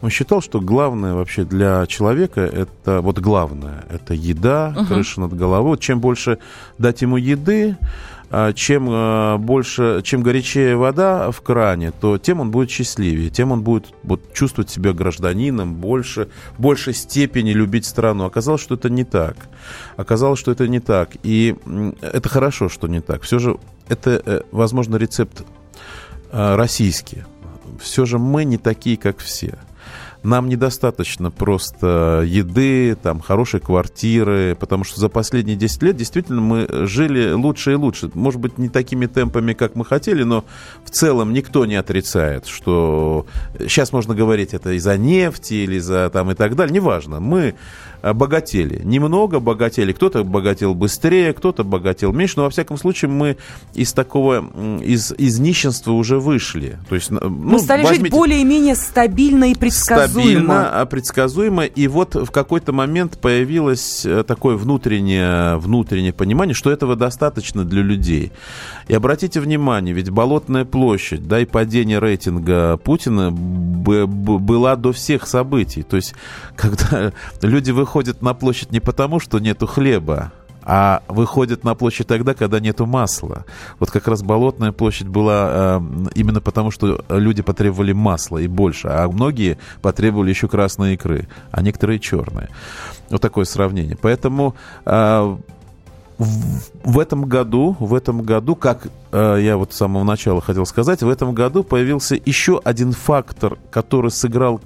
Он 0.00 0.10
считал, 0.10 0.42
что 0.42 0.60
главное 0.60 1.14
вообще 1.14 1.44
для 1.44 1.86
человека 1.86 2.40
это 2.40 3.00
вот 3.00 3.18
главное 3.18 3.84
это 3.88 4.14
еда, 4.14 4.74
угу. 4.76 4.86
крыша 4.86 5.20
над 5.20 5.34
головой. 5.34 5.78
Чем 5.78 6.00
больше 6.00 6.38
дать 6.78 7.02
ему 7.02 7.16
еды, 7.16 7.76
чем 8.54 8.88
а, 8.90 9.38
больше, 9.38 10.00
чем 10.04 10.22
горячее 10.22 10.76
вода 10.76 11.30
в 11.30 11.40
кране, 11.40 11.92
то 11.92 12.18
тем 12.18 12.40
он 12.40 12.50
будет 12.50 12.70
счастливее, 12.70 13.30
тем 13.30 13.52
он 13.52 13.62
будет 13.62 13.86
вот, 14.02 14.32
чувствовать 14.32 14.70
себя 14.70 14.92
гражданином, 14.92 15.74
больше, 15.74 16.28
в 16.56 16.62
большей 16.62 16.94
степени 16.94 17.50
любить 17.52 17.86
страну. 17.86 18.24
Оказалось, 18.24 18.60
что 18.60 18.74
это 18.74 18.90
не 18.90 19.04
так. 19.04 19.36
Оказалось, 19.96 20.38
что 20.38 20.52
это 20.52 20.66
не 20.68 20.80
так. 20.80 21.10
И 21.22 21.56
это 22.00 22.28
хорошо, 22.28 22.68
что 22.68 22.88
не 22.88 23.00
так. 23.00 23.22
Все 23.22 23.38
же 23.38 23.56
это, 23.88 24.22
э, 24.24 24.40
возможно, 24.50 24.96
рецепт 24.96 25.44
а, 26.32 26.56
российский 26.56 27.24
все 27.80 28.04
же 28.06 28.18
мы 28.18 28.44
не 28.44 28.58
такие, 28.58 28.96
как 28.96 29.18
все. 29.18 29.58
Нам 30.24 30.48
недостаточно 30.48 31.30
просто 31.30 32.24
еды, 32.26 32.96
там, 32.96 33.20
хорошей 33.20 33.60
квартиры, 33.60 34.56
потому 34.58 34.82
что 34.82 34.98
за 34.98 35.10
последние 35.10 35.56
10 35.56 35.82
лет 35.82 35.96
действительно 35.96 36.40
мы 36.40 36.66
жили 36.86 37.32
лучше 37.32 37.72
и 37.72 37.74
лучше. 37.74 38.10
Может 38.14 38.40
быть, 38.40 38.56
не 38.56 38.70
такими 38.70 39.04
темпами, 39.04 39.52
как 39.52 39.76
мы 39.76 39.84
хотели, 39.84 40.22
но 40.22 40.44
в 40.84 40.90
целом 40.90 41.34
никто 41.34 41.66
не 41.66 41.76
отрицает, 41.76 42.46
что 42.46 43.26
сейчас 43.60 43.92
можно 43.92 44.14
говорить 44.14 44.54
это 44.54 44.72
из-за 44.72 44.96
нефти 44.96 45.54
или 45.54 45.78
за 45.78 46.08
там 46.10 46.30
и 46.30 46.34
так 46.34 46.56
далее, 46.56 46.74
неважно. 46.74 47.20
Мы 47.20 47.54
богатели. 48.12 48.80
Немного 48.84 49.40
богатели. 49.40 49.92
Кто-то 49.92 50.24
богател 50.24 50.74
быстрее, 50.74 51.32
кто-то 51.32 51.64
богател 51.64 52.12
меньше. 52.12 52.34
Но, 52.36 52.44
во 52.44 52.50
всяком 52.50 52.76
случае, 52.76 53.10
мы 53.10 53.36
из 53.74 53.92
такого, 53.92 54.44
из, 54.82 55.12
из 55.12 55.38
нищенства 55.38 55.92
уже 55.92 56.18
вышли. 56.18 56.78
То 56.88 56.94
есть, 56.94 57.10
ну, 57.10 57.28
мы 57.28 57.58
стали 57.58 57.82
возьмите... 57.82 58.04
жить 58.04 58.12
более-менее 58.12 58.74
стабильно 58.74 59.50
и 59.50 59.54
предсказуемо. 59.54 60.08
Стабильно, 60.08 60.80
а 60.80 60.86
предсказуемо. 60.86 61.64
И 61.64 61.86
вот 61.88 62.14
в 62.14 62.30
какой-то 62.30 62.72
момент 62.72 63.18
появилось 63.18 64.04
э, 64.04 64.24
такое 64.24 64.56
внутреннее, 64.56 65.56
внутреннее 65.58 66.12
понимание, 66.12 66.54
что 66.54 66.70
этого 66.70 66.96
достаточно 66.96 67.64
для 67.64 67.82
людей. 67.82 68.32
И 68.88 68.94
обратите 68.94 69.40
внимание, 69.40 69.94
ведь 69.94 70.10
Болотная 70.10 70.64
площадь, 70.64 71.26
да, 71.26 71.40
и 71.40 71.44
падение 71.44 71.98
рейтинга 71.98 72.76
Путина 72.76 73.30
была 73.30 74.76
до 74.76 74.92
всех 74.92 75.26
событий. 75.26 75.82
То 75.82 75.96
есть, 75.96 76.14
когда 76.56 77.12
люди 77.42 77.70
выходят 77.70 77.93
выходят 77.94 78.22
на 78.22 78.34
площадь 78.34 78.72
не 78.72 78.80
потому, 78.80 79.20
что 79.20 79.38
нету 79.38 79.68
хлеба, 79.68 80.32
а 80.64 81.02
выходят 81.06 81.62
на 81.62 81.76
площадь 81.76 82.08
тогда, 82.08 82.34
когда 82.34 82.58
нету 82.58 82.86
масла. 82.86 83.44
Вот 83.78 83.92
как 83.92 84.08
раз 84.08 84.24
Болотная 84.24 84.72
площадь 84.72 85.06
была 85.06 85.48
э, 85.48 85.80
именно 86.16 86.40
потому, 86.40 86.72
что 86.72 87.04
люди 87.08 87.42
потребовали 87.42 87.92
масла 87.92 88.38
и 88.38 88.48
больше, 88.48 88.88
а 88.88 89.06
многие 89.06 89.58
потребовали 89.80 90.30
еще 90.30 90.48
красной 90.48 90.94
икры, 90.94 91.28
а 91.52 91.62
некоторые 91.62 92.00
черные. 92.00 92.48
Вот 93.10 93.20
такое 93.20 93.44
сравнение. 93.44 93.96
Поэтому 94.00 94.56
э, 94.84 95.36
в 96.18 96.98
этом 96.98 97.24
году, 97.26 97.76
в 97.78 97.94
этом 97.94 98.22
году, 98.22 98.54
как 98.54 98.88
э, 99.12 99.38
я 99.40 99.56
вот 99.56 99.72
с 99.72 99.76
самого 99.76 100.04
начала 100.04 100.40
хотел 100.40 100.66
сказать, 100.66 101.02
в 101.02 101.08
этом 101.08 101.32
году 101.34 101.62
появился 101.64 102.16
еще 102.24 102.60
один 102.64 102.92
фактор, 102.92 103.58
который 103.70 104.10
сыграл 104.10 104.60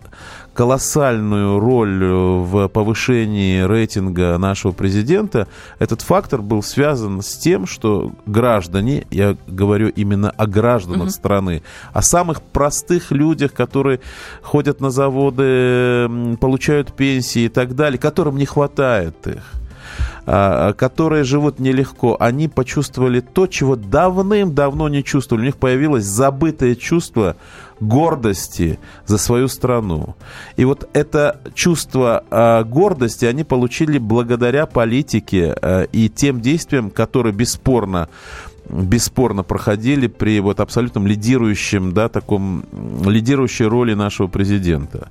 колоссальную 0.58 1.60
роль 1.60 2.02
э, 2.02 2.08
в 2.08 2.66
повышении 2.66 3.60
рейтинга 3.60 4.36
нашего 4.38 4.72
президента, 4.72 5.46
этот 5.78 6.02
фактор 6.02 6.42
был 6.42 6.64
связан 6.64 7.22
с 7.22 7.36
тем, 7.36 7.64
что 7.64 8.10
граждане, 8.26 9.06
я 9.12 9.36
говорю 9.46 9.88
именно 9.88 10.30
о 10.30 10.48
гражданах 10.48 11.02
угу. 11.02 11.10
страны, 11.10 11.62
о 11.92 12.02
самых 12.02 12.42
простых 12.42 13.12
людях, 13.12 13.52
которые 13.52 14.00
ходят 14.42 14.80
на 14.80 14.90
заводы, 14.90 16.36
получают 16.40 16.92
пенсии 16.92 17.42
и 17.42 17.48
так 17.48 17.76
далее, 17.76 18.00
которым 18.00 18.36
не 18.36 18.46
хватает 18.46 19.28
их 19.28 19.44
а, 20.26 20.72
которые 20.74 21.24
живут 21.24 21.58
нелегко, 21.58 22.16
они 22.20 22.48
почувствовали 22.48 23.20
то, 23.20 23.46
чего 23.46 23.76
давным-давно 23.76 24.88
не 24.88 25.02
чувствовали. 25.02 25.44
У 25.44 25.46
них 25.46 25.56
появилось 25.56 26.04
забытое 26.04 26.74
чувство 26.74 27.36
гордости 27.80 28.78
за 29.06 29.18
свою 29.18 29.48
страну. 29.48 30.16
И 30.56 30.64
вот 30.64 30.88
это 30.92 31.40
чувство 31.54 32.24
э, 32.30 32.64
гордости 32.64 33.24
они 33.24 33.44
получили 33.44 33.98
благодаря 33.98 34.66
политике 34.66 35.54
э, 35.60 35.86
и 35.92 36.08
тем 36.08 36.40
действиям, 36.40 36.90
которые 36.90 37.32
бесспорно 37.32 38.08
бесспорно 38.70 39.42
проходили 39.42 40.08
при 40.08 40.40
вот 40.40 40.60
абсолютном 40.60 41.06
лидирующем, 41.06 41.94
да, 41.94 42.10
таком 42.10 42.66
лидирующей 43.02 43.64
роли 43.64 43.94
нашего 43.94 44.26
президента. 44.26 45.08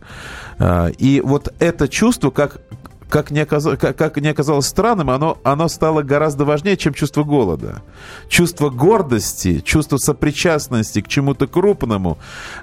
И 1.00 1.24
вот 1.26 1.52
это 1.58 1.88
чувство, 1.88 2.30
как 2.30 2.62
как 3.10 3.32
не, 3.32 3.42
оказ... 3.42 3.66
как, 3.78 4.18
не 4.18 4.30
оказалось 4.30 4.68
странным, 4.68 5.10
оно, 5.10 5.38
оно 5.44 5.68
стало 5.68 6.02
гораздо 6.02 6.46
важнее, 6.46 6.78
чем 6.78 6.94
чувство 6.94 7.24
голода. 7.24 7.82
Чувство 8.28 8.70
гордости, 8.70 9.60
чувство 9.60 9.98
сопричастности 9.98 11.02
к 11.02 11.08
чему-то 11.08 11.48
крупному, 11.48 12.18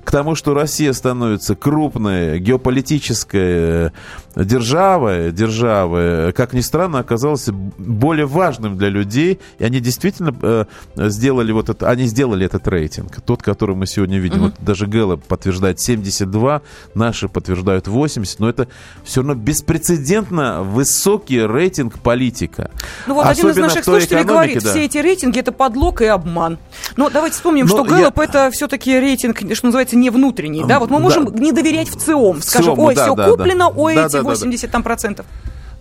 к 0.05 0.11
тому, 0.11 0.35
что 0.35 0.55
Россия 0.55 0.93
становится 0.93 1.55
крупной 1.55 2.39
геополитической 2.41 3.93
державой, 4.37 5.33
державой, 5.33 6.33
как 6.33 6.53
ни 6.53 6.61
странно, 6.61 6.99
оказалось 6.99 7.49
более 7.49 8.27
важным 8.27 8.77
для 8.77 8.89
людей, 8.89 9.41
и 9.59 9.65
они 9.65 9.81
действительно 9.81 10.35
э, 10.43 10.65
сделали 10.97 11.53
вот 11.53 11.69
это, 11.69 11.89
они 11.89 12.07
сделали 12.07 12.47
этот 12.47 12.67
рейтинг, 12.69 13.21
тот, 13.21 13.43
который 13.43 13.77
мы 13.77 13.87
сегодня 13.87 14.19
видим. 14.19 14.39
Uh-huh. 14.39 14.45
Вот 14.45 14.55
даже 14.59 14.87
Гэллоп 14.87 15.25
подтверждает 15.25 15.81
72, 15.81 16.63
наши 16.95 17.29
подтверждают 17.29 17.87
80, 17.87 18.41
но 18.41 18.49
это 18.49 18.69
все 19.05 19.21
равно 19.21 19.35
беспрецедентно 19.35 20.63
высокий 20.63 21.41
рейтинг 21.47 21.99
политика. 22.01 22.71
Ну 23.07 23.15
вот 23.15 23.27
Особенно 23.27 23.51
один 23.51 23.65
из 23.65 23.69
наших 23.69 23.85
слушателей 23.85 24.25
говорит, 24.25 24.63
да. 24.63 24.71
все 24.71 24.85
эти 24.85 24.99
рейтинги 24.99 25.39
это 25.39 25.53
подлог 25.53 26.03
и 26.03 26.07
обман. 26.07 26.59
Но 26.97 27.11
давайте 27.11 27.37
вспомним, 27.37 27.67
Но 27.67 27.77
ну, 27.77 27.85
что 27.85 27.95
Гэллоп 27.95 28.19
я... 28.19 28.25
это 28.25 28.51
все-таки 28.51 28.99
рейтинг, 28.99 29.39
что 29.55 29.67
называется, 29.67 29.97
не 29.97 30.11
внутренний. 30.11 30.65
Да, 30.65 30.81
вот 30.81 30.91
мы 30.91 30.99
можем 30.99 31.27
да. 31.27 31.39
не 31.39 31.53
доверять 31.53 31.89
в 31.89 31.97
ЦИОМ. 31.99 32.43
Скажем, 32.43 32.79
ой, 32.79 32.95
да, 32.95 33.05
все 33.05 33.15
да, 33.15 33.29
куплено, 33.29 33.71
да. 33.71 33.77
ой, 33.77 33.95
да, 33.95 34.07
эти 34.07 34.24
80 34.25 34.71
там 34.71 34.83
процентов. 34.83 35.27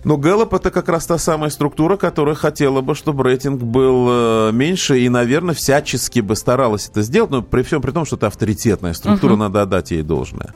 Но 0.03 0.17
Гэллоп 0.17 0.53
это 0.53 0.69
как 0.69 0.89
раз 0.89 1.05
та 1.05 1.17
самая 1.17 1.49
структура, 1.49 1.95
которая 1.95 2.35
хотела 2.35 2.81
бы, 2.81 2.93
чтобы 2.93 3.23
рейтинг 3.23 3.61
был 3.61 4.07
э, 4.09 4.51
меньше 4.51 4.99
и, 4.99 5.09
наверное, 5.09 5.55
всячески 5.55 6.19
бы 6.19 6.35
старалась 6.35 6.89
это 6.89 7.01
сделать, 7.01 7.31
но 7.31 7.41
при 7.41 7.63
всем 7.63 7.81
при 7.81 7.91
том, 7.91 8.05
что 8.05 8.17
это 8.17 8.27
авторитетная 8.27 8.93
структура, 8.93 9.33
uh-huh. 9.33 9.37
надо 9.37 9.61
отдать 9.61 9.91
ей 9.91 10.03
должное. 10.03 10.53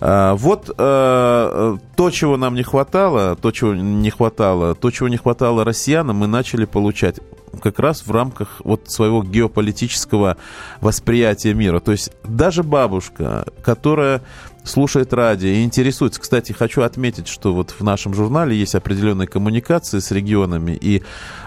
А, 0.00 0.34
вот 0.34 0.70
а, 0.76 1.78
то, 1.96 2.10
чего 2.10 2.36
нам 2.36 2.54
не 2.54 2.62
хватало, 2.62 3.36
то, 3.36 3.50
чего 3.52 3.74
не 3.74 4.10
хватало, 4.10 4.74
то, 4.74 4.90
чего 4.90 5.08
не 5.08 5.16
хватало 5.16 5.64
россиянам, 5.64 6.16
мы 6.16 6.26
начали 6.26 6.66
получать 6.66 7.20
как 7.62 7.78
раз 7.78 8.06
в 8.06 8.10
рамках 8.10 8.60
вот 8.64 8.90
своего 8.90 9.22
геополитического 9.22 10.36
восприятия 10.80 11.54
мира. 11.54 11.80
То 11.80 11.92
есть 11.92 12.12
даже 12.24 12.62
бабушка, 12.62 13.44
которая 13.62 14.22
слушает 14.64 15.12
радио 15.12 15.48
и 15.48 15.64
интересуется. 15.64 16.20
Кстати, 16.20 16.52
хочу 16.52 16.82
отметить, 16.82 17.28
что 17.28 17.54
вот 17.54 17.70
в 17.70 17.82
нашем 17.82 18.14
журнале 18.14 18.56
есть 18.56 18.74
определенные 18.74 19.26
коммуникации 19.26 19.98
с 19.98 20.10
регионами, 20.10 20.72
и 20.72 21.02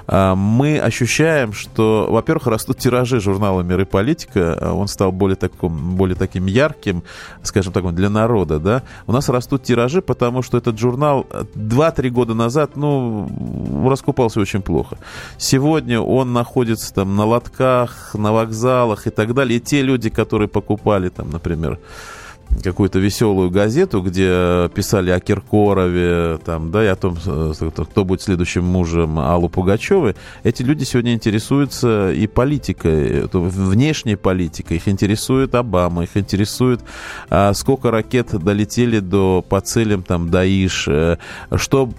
а, 0.08 0.36
мы 0.36 0.80
ощущаем, 0.80 1.54
что, 1.54 2.08
во-первых, 2.10 2.48
растут 2.48 2.78
тиражи 2.78 3.20
журнала 3.20 3.62
«Мир 3.62 3.82
и 3.82 3.86
политика», 3.86 4.58
а, 4.60 4.74
он 4.74 4.88
стал 4.88 5.12
более, 5.12 5.36
таким, 5.36 5.96
более 5.96 6.16
таким 6.16 6.46
ярким, 6.46 7.04
скажем 7.42 7.74
так, 7.74 7.94
для 7.94 8.10
народа, 8.10 8.60
да. 8.60 8.84
У 9.08 9.12
нас 9.12 9.30
растут 9.30 9.64
тиражи, 9.64 10.02
потому 10.02 10.42
что 10.42 10.58
этот 10.58 10.78
журнал 10.78 11.26
2-3 11.56 12.10
года 12.10 12.34
назад, 12.34 12.76
ну, 12.76 13.30
раскупался 13.90 14.40
очень 14.40 14.62
плохо. 14.62 14.98
Сегодня 15.38 16.00
он 16.02 16.34
находится 16.34 16.94
там 16.94 17.16
на 17.16 17.26
лотках, 17.26 18.14
на 18.14 18.34
вокзалах 18.34 19.08
и 19.08 19.10
так 19.10 19.34
далее. 19.34 19.58
И 19.58 19.62
те 19.62 19.82
люди, 19.82 20.10
которые 20.10 20.48
покупали 20.48 21.10
там, 21.10 21.30
например, 21.30 21.80
какую-то 22.62 23.00
веселую 23.00 23.50
газету, 23.50 24.02
где 24.02 24.70
писали 24.74 25.12
о 25.12 25.20
Киркорове, 25.20 26.40
там, 26.46 26.72
да, 26.72 26.84
и 26.84 26.88
о 26.88 26.96
том, 26.96 27.18
э, 27.26 27.54
кто 27.72 28.06
будет 28.06 28.22
следующим 28.22 28.64
мужем 28.64 29.20
Аллу 29.20 29.50
Пугачевой, 29.50 30.16
эти 30.44 30.62
люди 30.64 30.84
сегодня 30.84 31.14
интересуются 31.14 32.12
и 32.12 32.28
политикой, 32.28 33.28
внешней 33.32 34.16
политикой. 34.16 34.78
Их 34.78 34.88
интересует 34.88 35.56
Обама, 35.56 36.04
их 36.04 36.16
интересует, 36.16 36.82
а, 37.30 37.54
сколько 37.54 37.92
ракет 37.92 38.30
долетели 38.32 39.00
до, 39.00 39.44
по 39.48 39.62
целям 39.62 40.04
там, 40.04 40.30
Даиш, 40.30 40.88
э, 40.88 41.18
что 41.56 41.90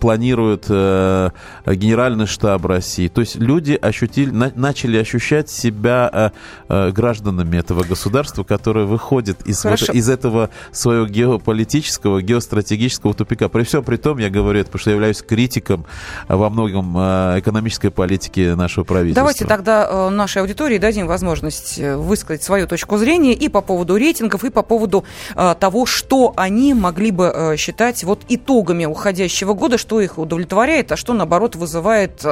планирует 0.00 0.66
э, 0.68 1.30
Генеральный 1.66 2.26
штаб 2.26 2.64
России. 2.66 3.08
То 3.08 3.20
есть 3.20 3.36
люди 3.36 3.78
ощутили, 3.80 4.30
начали 4.30 4.98
ощущать 4.98 5.48
себя 5.50 6.32
гражданами 6.68 7.56
этого 7.56 7.84
государства, 7.84 8.44
которое 8.44 8.86
выходит 8.86 9.46
из 9.46 9.62
Хорошо 9.62 9.85
из 9.92 10.08
этого 10.08 10.50
своего 10.72 11.06
геополитического, 11.06 12.22
геостратегического 12.22 13.14
тупика. 13.14 13.48
При 13.48 13.62
всем 13.62 13.84
при 13.84 13.96
том, 13.96 14.18
я 14.18 14.30
говорю 14.30 14.60
это, 14.60 14.66
потому 14.66 14.80
что 14.80 14.90
я 14.90 14.94
являюсь 14.94 15.22
критиком 15.22 15.86
во 16.28 16.50
многом 16.50 16.96
э, 16.96 17.40
экономической 17.40 17.90
политики 17.90 18.54
нашего 18.54 18.84
правительства. 18.84 19.22
Давайте 19.22 19.44
тогда 19.44 19.88
э, 19.88 20.08
нашей 20.10 20.42
аудитории 20.42 20.78
дадим 20.78 21.06
возможность 21.06 21.78
э, 21.78 21.96
высказать 21.96 22.42
свою 22.42 22.66
точку 22.66 22.98
зрения 22.98 23.32
и 23.32 23.48
по 23.48 23.60
поводу 23.60 23.96
рейтингов, 23.96 24.44
и 24.44 24.50
по 24.50 24.62
поводу 24.62 25.04
того, 25.34 25.86
что 25.86 26.32
они 26.36 26.74
могли 26.74 27.10
бы 27.10 27.54
считать 27.58 28.04
вот 28.04 28.22
итогами 28.28 28.84
уходящего 28.84 29.54
года, 29.54 29.78
что 29.78 30.00
их 30.00 30.18
удовлетворяет, 30.18 30.92
а 30.92 30.96
что, 30.96 31.12
наоборот, 31.12 31.56
вызывает, 31.56 32.24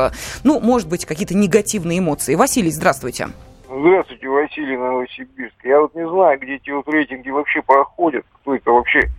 ну, 0.42 0.60
может 0.60 0.88
быть, 0.88 1.04
какие-то 1.04 1.34
негативные 1.34 1.98
эмоции. 1.98 2.34
Василий, 2.34 2.70
здравствуйте. 2.70 2.94
Здравствуйте, 2.94 3.53
Василий 3.74 4.76
Новосибирск. 4.76 5.56
Я 5.64 5.80
вот 5.80 5.94
не 5.94 6.08
знаю, 6.08 6.38
где 6.38 6.54
эти 6.56 6.70
вот 6.70 6.88
рейтинги 6.88 7.30
вообще 7.30 7.62
проходят, 7.62 8.24
кто 8.40 8.54
это 8.54 8.70
вообще, 8.70 9.10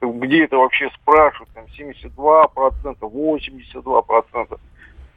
где 0.00 0.44
это 0.44 0.56
вообще 0.56 0.88
спрашивают, 1.02 1.50
там 1.54 1.64
72%, 1.78 2.96
82%. 3.00 4.58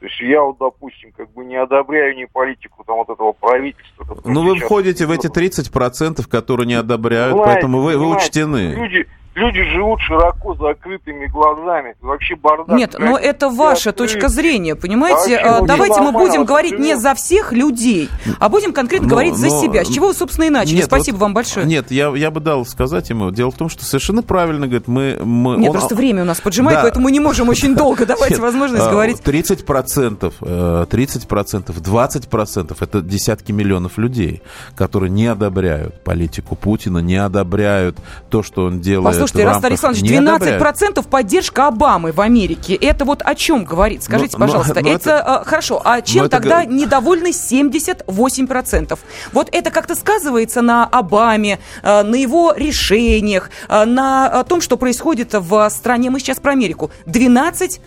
То 0.00 0.06
есть 0.06 0.20
я 0.20 0.42
вот, 0.42 0.58
допустим, 0.58 1.12
как 1.16 1.30
бы 1.30 1.44
не 1.44 1.56
одобряю 1.56 2.14
ни 2.14 2.26
политику 2.26 2.84
там 2.84 2.96
вот 2.96 3.08
этого 3.08 3.32
правительства. 3.32 4.18
Ну, 4.24 4.42
вы 4.42 4.58
входите 4.58 5.06
в 5.06 5.10
эти 5.10 5.28
30%, 5.28 6.28
которые 6.28 6.66
не 6.66 6.74
одобряют, 6.74 7.32
знаете, 7.32 7.52
поэтому 7.52 7.80
вы, 7.80 7.96
вы 7.96 8.14
учтены. 8.14 8.74
Люди, 8.74 9.06
люди 9.34 9.62
живут 9.72 10.00
широко 10.00 10.54
закрытыми 10.54 11.26
глазами. 11.26 11.94
Вообще 12.00 12.36
бардак. 12.36 12.76
Нет, 12.76 12.94
но 12.98 13.18
это 13.18 13.48
ваша 13.48 13.90
открыт. 13.90 14.12
точка 14.12 14.28
зрения, 14.28 14.74
понимаете? 14.74 15.36
А, 15.36 15.62
Давайте 15.62 16.00
мы 16.00 16.12
будем 16.12 16.44
говорить 16.44 16.78
не 16.78 16.96
за 16.96 17.14
всех 17.14 17.52
людей, 17.52 18.08
а 18.38 18.48
будем 18.48 18.72
конкретно 18.72 19.08
но, 19.08 19.10
говорить 19.10 19.32
но, 19.32 19.38
за 19.38 19.50
себя. 19.50 19.84
С 19.84 19.88
чего 19.88 20.08
вы, 20.08 20.14
собственно, 20.14 20.46
и 20.46 20.50
начали? 20.50 20.76
Нет, 20.76 20.86
Спасибо 20.86 21.16
вот, 21.16 21.22
вам 21.22 21.34
большое. 21.34 21.66
Нет, 21.66 21.90
я, 21.90 22.08
я 22.14 22.30
бы 22.30 22.40
дал 22.40 22.64
сказать 22.66 23.10
ему. 23.10 23.30
Дело 23.30 23.50
в 23.50 23.56
том, 23.56 23.68
что 23.68 23.84
совершенно 23.84 24.22
правильно, 24.22 24.66
говорит, 24.66 24.88
мы... 24.88 25.18
мы 25.22 25.56
нет, 25.56 25.70
он, 25.70 25.72
просто 25.72 25.94
время 25.94 26.22
у 26.22 26.26
нас 26.26 26.40
поджимает, 26.40 26.78
да. 26.78 26.82
поэтому 26.82 27.04
мы 27.04 27.12
не 27.12 27.20
можем 27.20 27.48
очень 27.48 27.74
долго 27.76 28.06
давать 28.06 28.38
возможность 28.38 28.88
говорить. 28.88 29.22
30 29.22 29.66
процентов, 29.66 30.34
30 30.38 31.28
процентов, 31.28 31.80
20 31.80 32.28
процентов 32.28 32.82
это 32.82 33.00
десятки 33.00 33.52
миллионов 33.52 33.98
людей, 33.98 34.42
которые 34.76 35.10
не 35.10 35.26
одобряют 35.26 36.02
политику 36.04 36.56
Путина, 36.56 36.98
не 36.98 37.16
одобряют 37.16 37.98
то, 38.30 38.42
что 38.42 38.64
он 38.64 38.80
делает 38.80 39.23
Слушайте, 39.26 39.48
Раст 39.48 39.64
Александрович, 39.64 40.10
12% 40.10 41.08
поддержка 41.08 41.68
Обамы 41.68 42.12
в 42.12 42.20
Америке. 42.20 42.74
Это 42.74 43.06
вот 43.06 43.22
о 43.22 43.34
чем 43.34 43.64
говорит? 43.64 44.02
Скажите, 44.02 44.36
но, 44.36 44.46
пожалуйста. 44.46 44.80
Но, 44.82 44.90
это, 44.90 45.10
это 45.10 45.42
хорошо. 45.46 45.80
А 45.82 46.02
чем 46.02 46.28
тогда 46.28 46.64
это... 46.64 46.72
недовольны 46.72 47.28
78%? 47.28 48.98
Вот 49.32 49.48
это 49.50 49.70
как-то 49.70 49.94
сказывается 49.94 50.60
на 50.60 50.84
Обаме, 50.84 51.58
э, 51.82 52.02
на 52.02 52.14
его 52.16 52.52
решениях, 52.54 53.50
э, 53.68 53.84
на 53.86 54.44
том, 54.44 54.60
что 54.60 54.76
происходит 54.76 55.32
в 55.32 55.70
стране. 55.70 56.10
Мы 56.10 56.20
сейчас 56.20 56.38
про 56.38 56.52
Америку. 56.52 56.90
12% 57.06 57.80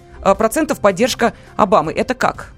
поддержка 0.82 1.34
Обамы. 1.56 1.92
Это 1.92 2.16
как? 2.16 2.54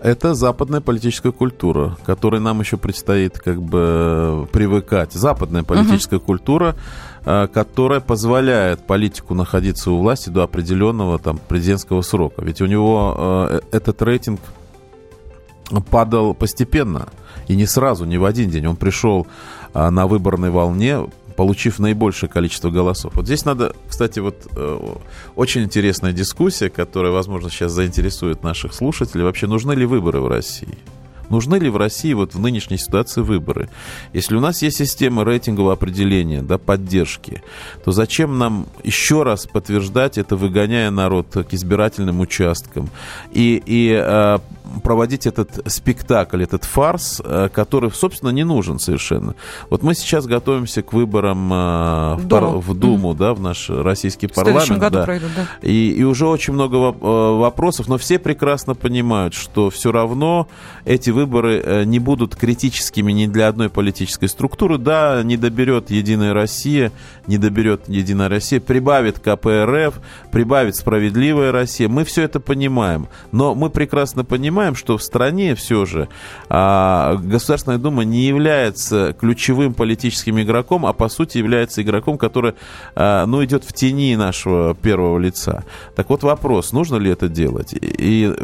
Это 0.00 0.34
западная 0.34 0.82
политическая 0.82 1.32
культура, 1.32 1.96
которой 2.04 2.38
нам 2.38 2.60
еще 2.60 2.76
предстоит 2.76 3.38
как 3.38 3.62
бы 3.62 4.46
привыкать. 4.52 5.12
Западная 5.14 5.62
политическая 5.62 6.16
uh-huh. 6.16 6.24
культура, 6.24 6.76
Э, 6.76 7.13
которая 7.24 8.00
позволяет 8.00 8.86
политику 8.86 9.34
находиться 9.34 9.90
у 9.90 9.98
власти 9.98 10.28
до 10.28 10.42
определенного 10.42 11.18
там 11.18 11.38
президентского 11.38 12.02
срока. 12.02 12.44
Ведь 12.44 12.60
у 12.60 12.66
него 12.66 13.14
э, 13.16 13.60
э, 13.72 13.76
этот 13.76 14.02
рейтинг 14.02 14.40
падал 15.90 16.34
постепенно 16.34 17.08
и 17.48 17.56
не 17.56 17.66
сразу, 17.66 18.04
не 18.04 18.18
в 18.18 18.24
один 18.26 18.50
день. 18.50 18.66
Он 18.66 18.76
пришел 18.76 19.26
на 19.72 20.06
выборной 20.06 20.50
волне, 20.50 20.98
получив 21.36 21.78
наибольшее 21.78 22.28
количество 22.28 22.70
голосов. 22.70 23.14
Вот 23.16 23.24
здесь 23.24 23.46
надо, 23.46 23.74
кстати, 23.88 24.20
вот 24.20 24.46
очень 25.34 25.62
интересная 25.62 26.12
дискуссия, 26.12 26.68
которая, 26.68 27.12
возможно, 27.12 27.48
сейчас 27.48 27.72
заинтересует 27.72 28.42
наших 28.42 28.74
слушателей. 28.74 29.24
Вообще, 29.24 29.46
нужны 29.46 29.72
ли 29.72 29.86
выборы 29.86 30.20
в 30.20 30.28
России? 30.28 30.78
Нужны 31.30 31.56
ли 31.56 31.68
в 31.68 31.76
России 31.76 32.12
вот 32.12 32.34
в 32.34 32.38
нынешней 32.38 32.78
ситуации 32.78 33.20
выборы? 33.20 33.68
Если 34.12 34.36
у 34.36 34.40
нас 34.40 34.62
есть 34.62 34.78
система 34.78 35.24
рейтингового 35.24 35.72
определения, 35.72 36.42
да, 36.42 36.58
поддержки, 36.58 37.42
то 37.84 37.92
зачем 37.92 38.38
нам 38.38 38.66
еще 38.82 39.22
раз 39.22 39.46
подтверждать 39.46 40.18
это, 40.18 40.36
выгоняя 40.36 40.90
народ 40.90 41.28
к 41.32 41.54
избирательным 41.54 42.20
участкам 42.20 42.88
и, 43.32 43.62
и 43.64 43.90
э, 43.90 44.38
проводить 44.82 45.26
этот 45.26 45.60
спектакль, 45.66 46.42
этот 46.42 46.64
фарс, 46.64 47.20
э, 47.24 47.48
который, 47.52 47.90
собственно, 47.92 48.30
не 48.30 48.44
нужен 48.44 48.78
совершенно. 48.78 49.34
Вот 49.70 49.82
мы 49.82 49.94
сейчас 49.94 50.26
готовимся 50.26 50.82
к 50.82 50.92
выборам 50.92 51.52
э, 51.52 52.14
в 52.16 52.26
Думу, 52.26 52.60
в, 52.60 52.74
Думу 52.74 53.14
да, 53.14 53.34
в 53.34 53.40
наш 53.40 53.70
российский 53.70 54.26
в 54.26 54.32
парламент. 54.32 54.78
году 54.78 54.98
да. 54.98 55.04
пройдут, 55.04 55.30
да. 55.36 55.46
И, 55.62 55.90
и 55.90 56.02
уже 56.04 56.26
очень 56.26 56.54
много 56.54 56.76
э, 56.76 56.92
вопросов, 57.00 57.88
но 57.88 57.98
все 57.98 58.18
прекрасно 58.18 58.74
понимают, 58.74 59.34
что 59.34 59.70
все 59.70 59.92
равно 59.92 60.48
эти 60.84 61.10
выборы 61.10 61.84
не 61.86 61.98
будут 61.98 62.36
критическими 62.36 63.12
ни 63.12 63.26
для 63.26 63.48
одной 63.48 63.68
политической 63.68 64.28
структуры. 64.28 64.78
Да, 64.78 65.22
не 65.22 65.36
доберет 65.36 65.90
Единая 65.90 66.34
Россия, 66.34 66.92
не 67.26 67.38
доберет 67.38 67.88
Единая 67.88 68.28
Россия, 68.28 68.60
прибавит 68.60 69.18
КПРФ, 69.18 70.00
прибавит 70.30 70.76
Справедливая 70.76 71.52
Россия. 71.52 71.88
Мы 71.88 72.04
все 72.04 72.22
это 72.22 72.40
понимаем. 72.40 73.08
Но 73.32 73.54
мы 73.54 73.70
прекрасно 73.70 74.24
понимаем, 74.24 74.54
понимаем, 74.64 74.76
что 74.76 74.96
в 74.96 75.02
стране 75.02 75.54
все 75.54 75.84
же 75.84 76.08
а, 76.48 77.16
Государственная 77.16 77.78
Дума 77.78 78.04
не 78.04 78.22
является 78.22 79.14
ключевым 79.18 79.74
политическим 79.74 80.40
игроком, 80.40 80.86
а 80.86 80.92
по 80.92 81.08
сути 81.08 81.38
является 81.38 81.82
игроком, 81.82 82.16
который 82.16 82.54
а, 82.94 83.26
ну, 83.26 83.44
идет 83.44 83.64
в 83.64 83.72
тени 83.74 84.16
нашего 84.16 84.74
первого 84.74 85.18
лица. 85.18 85.64
Так 85.94 86.08
вот 86.08 86.22
вопрос, 86.22 86.72
нужно 86.72 86.96
ли 86.96 87.10
это 87.10 87.28
делать? 87.28 87.74
И 87.74 88.34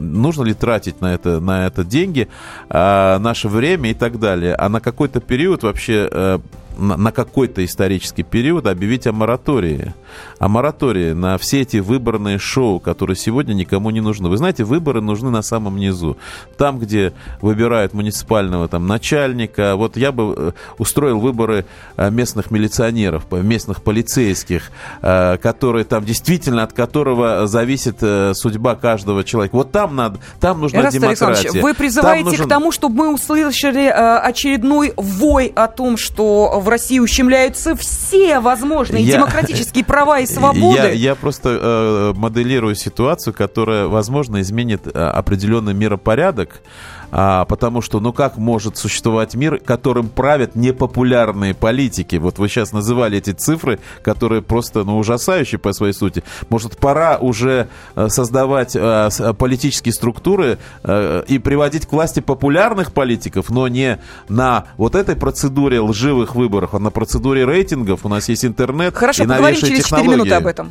нужно 0.00 0.44
ли 0.44 0.54
тратить 0.54 1.00
на 1.00 1.14
это, 1.14 1.40
на 1.40 1.66
это 1.66 1.82
деньги, 1.82 2.28
а, 2.68 3.18
наше 3.18 3.48
время 3.48 3.90
и 3.90 3.94
так 3.94 4.18
далее? 4.18 4.54
А 4.54 4.68
на 4.68 4.80
какой-то 4.80 5.20
период 5.20 5.62
вообще 5.62 6.08
а, 6.10 6.40
на, 6.80 7.12
какой-то 7.12 7.64
исторический 7.64 8.22
период 8.22 8.66
объявить 8.66 9.06
о 9.06 9.12
моратории. 9.12 9.94
О 10.38 10.48
моратории 10.48 11.12
на 11.12 11.38
все 11.38 11.60
эти 11.60 11.76
выборные 11.76 12.38
шоу, 12.38 12.80
которые 12.80 13.16
сегодня 13.16 13.52
никому 13.52 13.90
не 13.90 14.00
нужны. 14.00 14.28
Вы 14.28 14.36
знаете, 14.36 14.64
выборы 14.64 15.00
нужны 15.00 15.30
на 15.30 15.42
самом 15.42 15.76
низу. 15.76 16.16
Там, 16.56 16.78
где 16.78 17.12
выбирают 17.40 17.92
муниципального 17.92 18.68
там, 18.68 18.86
начальника. 18.86 19.76
Вот 19.76 19.96
я 19.96 20.12
бы 20.12 20.34
э, 20.36 20.52
устроил 20.78 21.20
выборы 21.20 21.66
э, 21.96 22.10
местных 22.10 22.50
милиционеров, 22.50 23.30
местных 23.30 23.82
полицейских, 23.82 24.70
э, 25.02 25.36
которые 25.36 25.84
там 25.84 26.04
действительно, 26.04 26.62
от 26.62 26.72
которого 26.72 27.46
зависит 27.46 27.98
судьба 28.00 28.76
каждого 28.76 29.24
человека. 29.24 29.56
Вот 29.56 29.72
там 29.72 29.94
надо, 29.94 30.20
там 30.40 30.60
нужна 30.60 30.82
Раст 30.82 30.96
демократия. 30.96 31.60
Вы 31.60 31.74
призываете 31.74 32.24
нужен... 32.24 32.46
к 32.46 32.48
тому, 32.48 32.72
чтобы 32.72 32.96
мы 32.96 33.14
услышали 33.14 33.86
очередной 33.86 34.94
вой 34.96 35.52
о 35.54 35.66
том, 35.66 35.96
что 35.96 36.60
в 36.60 36.69
России 36.70 36.98
ущемляются 36.98 37.76
все 37.76 38.40
возможные 38.40 39.04
я, 39.04 39.16
демократические 39.16 39.84
права 39.84 40.20
и 40.20 40.26
свободы. 40.26 40.78
Я, 40.78 40.90
я 40.90 41.14
просто 41.14 41.50
э, 41.50 42.18
моделирую 42.18 42.74
ситуацию, 42.74 43.34
которая, 43.34 43.86
возможно, 43.86 44.40
изменит 44.40 44.86
э, 44.86 44.90
определенный 44.90 45.74
миропорядок 45.74 46.62
А, 47.10 47.44
потому 47.44 47.80
что, 47.80 48.00
ну 48.00 48.12
как 48.12 48.36
может 48.36 48.76
существовать 48.76 49.34
мир, 49.34 49.58
которым 49.58 50.08
правят 50.08 50.54
непопулярные 50.54 51.54
политики? 51.54 52.16
Вот 52.16 52.38
вы 52.38 52.48
сейчас 52.48 52.72
называли 52.72 53.18
эти 53.18 53.30
цифры, 53.30 53.78
которые 54.02 54.42
просто, 54.42 54.84
ну, 54.84 54.98
ужасающие 54.98 55.58
по 55.58 55.72
своей 55.72 55.92
сути. 55.92 56.22
Может, 56.48 56.76
пора 56.78 57.18
уже 57.18 57.68
э, 57.96 58.08
создавать 58.08 58.74
э, 58.74 59.10
политические 59.38 59.92
структуры 59.92 60.58
и 60.84 61.40
приводить 61.42 61.86
к 61.86 61.92
власти 61.92 62.20
популярных 62.20 62.92
политиков, 62.92 63.50
но 63.50 63.68
не 63.68 63.98
на 64.28 64.64
вот 64.76 64.94
этой 64.94 65.16
процедуре 65.16 65.80
лживых 65.80 66.34
выборов, 66.34 66.74
а 66.74 66.78
на 66.78 66.90
процедуре 66.90 67.44
рейтингов. 67.44 68.04
У 68.04 68.08
нас 68.08 68.28
есть 68.28 68.44
интернет 68.44 68.94
Хорошо, 68.94 69.24
и 69.24 69.26
поговорим 69.26 69.60
через 69.60 69.84
4 69.86 70.08
минуты 70.08 70.34
об 70.34 70.46
этом. 70.46 70.70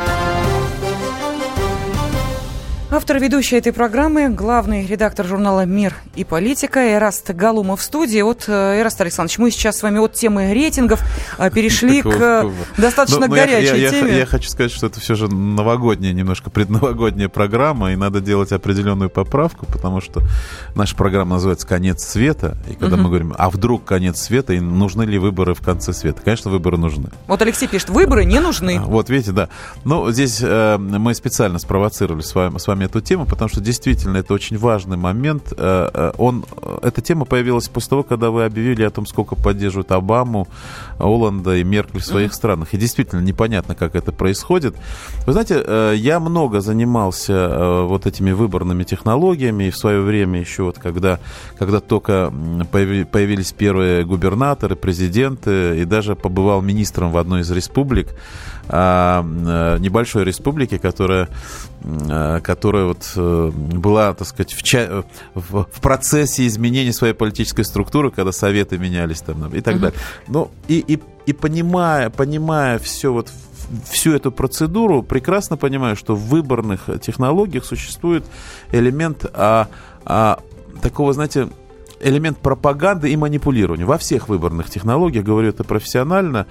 Автор 2.93 3.19
ведущей 3.19 3.55
этой 3.55 3.71
программы, 3.71 4.27
главный 4.27 4.85
редактор 4.85 5.25
журнала 5.25 5.63
«Мир 5.63 5.95
и 6.17 6.25
политика» 6.25 6.81
Эраст 6.81 7.29
Галумов 7.29 7.79
в 7.79 7.83
студии. 7.83 8.21
Вот, 8.21 8.43
э, 8.49 8.81
Эраст 8.81 8.99
Александрович, 8.99 9.37
мы 9.37 9.49
сейчас 9.49 9.77
с 9.77 9.83
вами 9.83 9.99
от 9.99 10.11
темы 10.11 10.53
рейтингов 10.53 11.01
э, 11.37 11.49
перешли 11.51 12.01
к 12.01 12.51
достаточно 12.77 13.27
ну, 13.27 13.33
горячей 13.33 13.89
теме. 13.89 14.17
Я 14.17 14.25
хочу 14.25 14.49
сказать, 14.49 14.73
что 14.73 14.87
это 14.87 14.99
все 14.99 15.15
же 15.15 15.29
новогодняя, 15.29 16.11
немножко 16.11 16.49
предновогодняя 16.49 17.29
программа, 17.29 17.93
и 17.93 17.95
надо 17.95 18.19
делать 18.19 18.51
определенную 18.51 19.09
поправку, 19.09 19.65
потому 19.67 20.01
что 20.01 20.21
наша 20.75 20.93
программа 20.97 21.35
называется 21.35 21.65
«Конец 21.65 22.03
света», 22.03 22.57
и 22.69 22.73
когда 22.73 22.97
мы 22.97 23.05
говорим, 23.05 23.33
а 23.37 23.49
вдруг 23.49 23.85
конец 23.85 24.19
света, 24.19 24.51
и 24.51 24.59
нужны 24.59 25.03
ли 25.03 25.17
выборы 25.17 25.53
в 25.53 25.61
конце 25.61 25.93
света? 25.93 26.21
Конечно, 26.25 26.51
выборы 26.51 26.75
нужны. 26.75 27.09
Вот 27.27 27.41
Алексей 27.41 27.69
пишет, 27.69 27.89
выборы 27.89 28.25
не 28.25 28.41
нужны. 28.41 28.81
А, 28.83 28.85
вот, 28.85 29.09
видите, 29.09 29.31
да. 29.31 29.47
Ну, 29.85 30.11
здесь 30.11 30.39
э, 30.41 30.77
мы 30.77 31.15
специально 31.15 31.57
спровоцировали 31.57 32.21
с 32.21 32.35
вами, 32.35 32.57
с 32.57 32.67
вами 32.67 32.80
эту 32.85 33.01
тему, 33.01 33.25
потому 33.25 33.49
что 33.49 33.61
действительно 33.61 34.17
это 34.17 34.33
очень 34.33 34.57
важный 34.57 34.97
момент. 34.97 35.53
Э, 35.57 35.89
э, 35.93 36.11
он, 36.17 36.45
э, 36.61 36.79
эта 36.83 37.01
тема 37.01 37.25
появилась 37.25 37.67
после 37.67 37.89
того, 37.89 38.03
когда 38.03 38.29
вы 38.31 38.45
объявили 38.45 38.83
о 38.83 38.89
том, 38.89 39.05
сколько 39.05 39.35
поддерживают 39.35 39.91
Обаму, 39.91 40.47
Оланда 40.97 41.55
и 41.57 41.63
Меркель 41.63 41.99
в 41.99 42.05
своих 42.05 42.33
странах. 42.33 42.73
И 42.73 42.77
действительно 42.77 43.21
непонятно, 43.21 43.75
как 43.75 43.95
это 43.95 44.11
происходит. 44.11 44.75
Вы 45.25 45.33
знаете, 45.33 45.95
я 45.95 46.19
много 46.19 46.61
занимался 46.61 47.83
вот 47.85 48.05
этими 48.05 48.31
выборными 48.31 48.83
технологиями, 48.83 49.65
и 49.65 49.71
в 49.71 49.77
свое 49.77 50.01
время 50.01 50.39
еще 50.39 50.63
вот 50.63 50.77
когда, 50.77 51.19
когда 51.57 51.79
только 51.79 52.31
появились 52.71 53.51
первые 53.51 54.03
губернаторы, 54.05 54.75
президенты, 54.75 55.81
и 55.81 55.85
даже 55.85 56.15
побывал 56.15 56.61
министром 56.61 57.11
в 57.11 57.17
одной 57.17 57.41
из 57.41 57.51
республик, 57.51 58.09
небольшой 58.71 60.23
республики, 60.23 60.77
которая, 60.77 61.27
которая 62.41 62.85
вот 62.85 63.11
э, 63.15 63.51
была, 63.53 64.13
так 64.13 64.27
сказать, 64.27 64.53
в, 64.53 64.63
ча- 64.63 65.03
в, 65.33 65.63
в 65.63 65.81
процессе 65.81 66.47
изменения 66.47 66.93
своей 66.93 67.13
политической 67.13 67.65
структуры, 67.65 68.11
когда 68.11 68.31
советы 68.31 68.77
менялись 68.77 69.21
там 69.21 69.53
и 69.53 69.61
так 69.61 69.75
uh-huh. 69.75 69.79
далее. 69.79 69.99
Ну, 70.27 70.51
и, 70.67 70.79
и, 70.79 70.99
и 71.25 71.33
понимая, 71.33 72.09
понимая 72.09 72.79
все 72.79 73.11
вот 73.11 73.29
всю 73.89 74.13
эту 74.13 74.31
процедуру, 74.31 75.03
прекрасно 75.03 75.57
понимаю, 75.57 75.95
что 75.95 76.15
в 76.15 76.27
выборных 76.27 76.89
технологиях 77.01 77.65
существует 77.65 78.25
элемент 78.71 79.25
а, 79.33 79.67
а, 80.05 80.39
такого, 80.81 81.13
знаете, 81.13 81.49
элемент 81.99 82.37
пропаганды 82.39 83.11
и 83.11 83.15
манипулирования. 83.15 83.85
Во 83.85 83.97
всех 83.97 84.29
выборных 84.29 84.69
технологиях, 84.69 85.23
говорю 85.23 85.49
это 85.49 85.63
профессионально, 85.63 86.47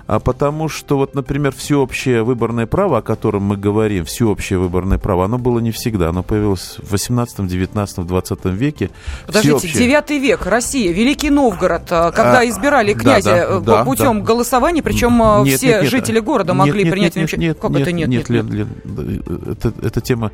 потому 0.07 0.69
что, 0.69 0.97
вот, 0.97 1.15
например, 1.15 1.53
всеобщее 1.55 2.23
выборное 2.23 2.67
право, 2.67 2.99
о 2.99 3.01
котором 3.01 3.43
мы 3.43 3.57
говорим, 3.57 4.05
всеобщее 4.05 4.59
выборное 4.59 4.97
право, 4.97 5.25
оно 5.25 5.37
было 5.37 5.59
не 5.59 5.71
всегда. 5.71 6.09
Оно 6.09 6.23
появилось 6.23 6.77
в 6.79 6.91
18, 6.91 7.47
19, 7.47 8.05
20 8.05 8.45
веке. 8.45 8.89
Подождите, 9.25 9.57
всеобщее... 9.57 9.87
9 9.87 10.09
век, 10.21 10.45
Россия, 10.45 10.91
Великий 10.91 11.29
Новгород, 11.29 11.91
а, 11.91 12.11
когда 12.11 12.39
а, 12.39 12.45
избирали 12.45 12.93
князя 12.93 13.31
да, 13.31 13.59
да, 13.59 13.59
да, 13.59 13.83
путем 13.83 14.19
да. 14.19 14.25
голосования, 14.25 14.81
причем 14.81 15.21
а, 15.21 15.43
нет, 15.43 15.57
все 15.57 15.67
нет, 15.67 15.81
нет, 15.83 15.91
жители 15.91 16.19
города 16.19 16.53
могли 16.53 16.83
нет, 16.83 16.93
принять... 16.93 17.15
Нет, 17.15 17.31
нет, 17.31 17.39
нет, 17.39 17.59
как 17.59 17.71
нет, 17.71 17.81
это 17.81 17.91
нет? 17.91 18.07
Нет, 18.09 18.29
нет, 18.29 18.43
нет. 18.43 18.53
Лен, 18.53 19.23
это, 19.51 19.73
эта 19.81 20.01
тема, 20.01 20.31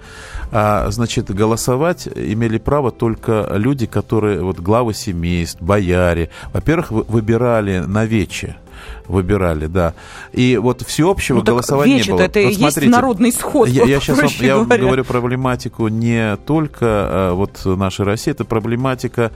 а, 0.51 0.89
значит, 0.89 1.33
голосовать 1.33 2.07
имели 2.07 2.57
право 2.57 2.91
только 2.91 3.47
люди, 3.53 3.85
которые, 3.85 4.41
вот 4.41 4.59
главы 4.59 4.93
семейств, 4.93 5.61
бояре. 5.61 6.29
Во-первых, 6.53 6.91
выбирали 6.91 7.79
на 7.79 8.05
вече 8.05 8.57
выбирали, 9.05 9.67
да. 9.67 9.93
И 10.33 10.57
вот 10.57 10.81
всеобщего 10.81 11.37
ну, 11.37 11.43
голосования 11.43 12.01
не 12.03 12.11
было. 12.11 12.21
это 12.21 12.41
вот 12.41 12.53
смотрите, 12.53 12.81
есть 12.81 12.91
народный 12.91 13.31
сход. 13.31 13.69
Я, 13.69 13.85
я 13.85 13.99
сейчас 13.99 14.17
вам, 14.17 14.29
я 14.39 14.77
говорю 14.77 15.03
проблематику 15.03 15.87
не 15.87 16.37
только 16.45 16.85
а, 16.85 17.33
вот 17.33 17.65
нашей 17.65 18.05
России, 18.05 18.31
это 18.31 18.45
проблематика 18.45 19.31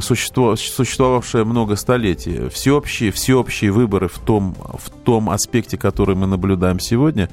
существовавшая 0.00 1.44
много 1.44 1.76
столетий. 1.76 2.48
Всеобщие, 2.48 3.10
всеобщие 3.10 3.70
выборы 3.70 4.08
в 4.08 4.18
том, 4.18 4.54
в 4.58 4.90
том 4.90 5.30
аспекте, 5.30 5.76
который 5.76 6.14
мы 6.14 6.26
наблюдаем 6.26 6.80
сегодня, 6.80 7.28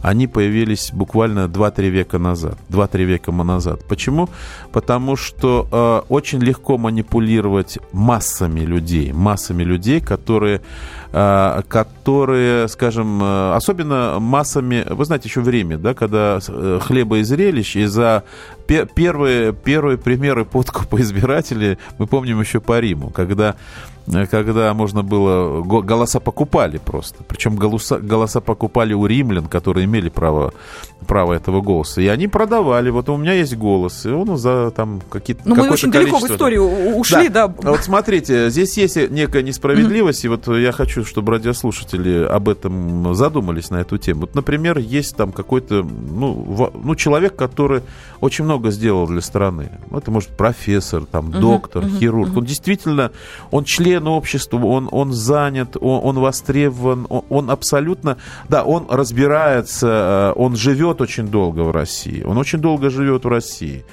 они 0.00 0.26
появились 0.26 0.90
буквально 0.92 1.46
2-3 1.46 1.88
века 1.88 2.18
назад. 2.18 2.58
2-3 2.70 3.04
века 3.04 3.32
назад. 3.32 3.84
Почему? 3.88 4.28
Потому 4.72 5.16
что 5.16 5.68
э, 5.70 6.12
очень 6.12 6.40
легко 6.40 6.78
манипулировать 6.78 7.78
массами 7.92 8.60
людей. 8.60 9.12
Массами 9.12 9.62
людей, 9.62 10.00
которые 10.00 10.60
Э, 11.16 11.62
которые, 11.68 12.66
скажем, 12.66 13.22
э, 13.22 13.54
особенно 13.54 14.18
массами, 14.18 14.84
вы 14.90 15.04
знаете, 15.04 15.28
еще 15.28 15.42
время, 15.42 15.78
да, 15.78 15.94
когда 15.94 16.40
э, 16.44 16.80
хлеба 16.82 17.18
и 17.18 17.22
зрелищ, 17.22 17.76
и 17.76 17.84
за 17.84 18.24
первые, 18.66 19.52
первые 19.52 19.98
примеры 19.98 20.44
подкупа 20.44 20.96
избирателей 21.00 21.78
мы 21.98 22.06
помним 22.06 22.40
еще 22.40 22.60
по 22.60 22.78
Риму, 22.80 23.10
когда 23.10 23.56
когда 24.30 24.74
можно 24.74 25.02
было... 25.02 25.62
Голоса 25.62 26.20
покупали 26.20 26.78
просто. 26.78 27.24
Причем 27.24 27.56
голоса, 27.56 27.98
голоса 27.98 28.40
покупали 28.40 28.92
у 28.92 29.06
римлян, 29.06 29.46
которые 29.46 29.86
имели 29.86 30.10
право, 30.10 30.52
право 31.06 31.32
этого 31.32 31.62
голоса. 31.62 32.02
И 32.02 32.06
они 32.06 32.28
продавали. 32.28 32.90
Вот 32.90 33.08
у 33.08 33.16
меня 33.16 33.32
есть 33.32 33.56
голос. 33.56 34.04
И 34.04 34.10
он 34.10 34.36
за 34.36 34.70
там 34.72 35.00
какие-то... 35.08 35.48
Ну, 35.48 35.54
мы 35.54 35.70
очень 35.70 35.90
далеко 35.90 36.18
в 36.18 36.24
историю 36.24 36.96
ушли, 36.96 37.28
да. 37.28 37.48
да. 37.48 37.70
Вот 37.70 37.82
смотрите, 37.82 38.50
здесь 38.50 38.76
есть 38.76 39.10
некая 39.10 39.42
несправедливость. 39.42 40.24
Mm-hmm. 40.24 40.44
И 40.46 40.48
вот 40.48 40.58
я 40.58 40.72
хочу, 40.72 41.04
чтобы 41.04 41.32
радиослушатели 41.32 42.24
об 42.24 42.50
этом 42.50 43.14
задумались 43.14 43.70
на 43.70 43.76
эту 43.76 43.96
тему. 43.96 44.22
Вот, 44.22 44.34
например, 44.34 44.78
есть 44.78 45.16
там 45.16 45.32
какой-то... 45.32 45.82
Ну, 45.82 46.70
ну 46.82 46.94
человек, 46.94 47.36
который 47.36 47.80
очень 48.20 48.44
много 48.44 48.70
сделал 48.70 49.06
для 49.06 49.22
страны. 49.22 49.70
Это 49.90 50.10
может 50.10 50.30
профессор, 50.30 51.06
там, 51.06 51.30
доктор, 51.30 51.84
mm-hmm. 51.84 51.98
хирург. 51.98 52.28
Mm-hmm. 52.28 52.38
Он 52.38 52.44
действительно... 52.44 53.10
Он 53.50 53.64
член 53.64 53.93
член 53.94 54.08
общества, 54.08 54.58
он, 54.66 54.88
он 54.90 55.12
занят, 55.12 55.76
он, 55.80 56.00
он 56.02 56.18
востребован, 56.18 57.06
он, 57.08 57.22
он 57.28 57.50
абсолютно, 57.50 58.16
да, 58.48 58.64
он 58.64 58.86
разбирается, 58.90 60.32
э, 60.36 60.40
он 60.40 60.56
живет 60.56 61.00
очень 61.00 61.28
долго 61.28 61.60
в 61.60 61.70
России, 61.70 62.22
он 62.22 62.38
очень 62.38 62.58
долго 62.58 62.90
живет 62.90 63.24
в 63.24 63.28
России 63.28 63.84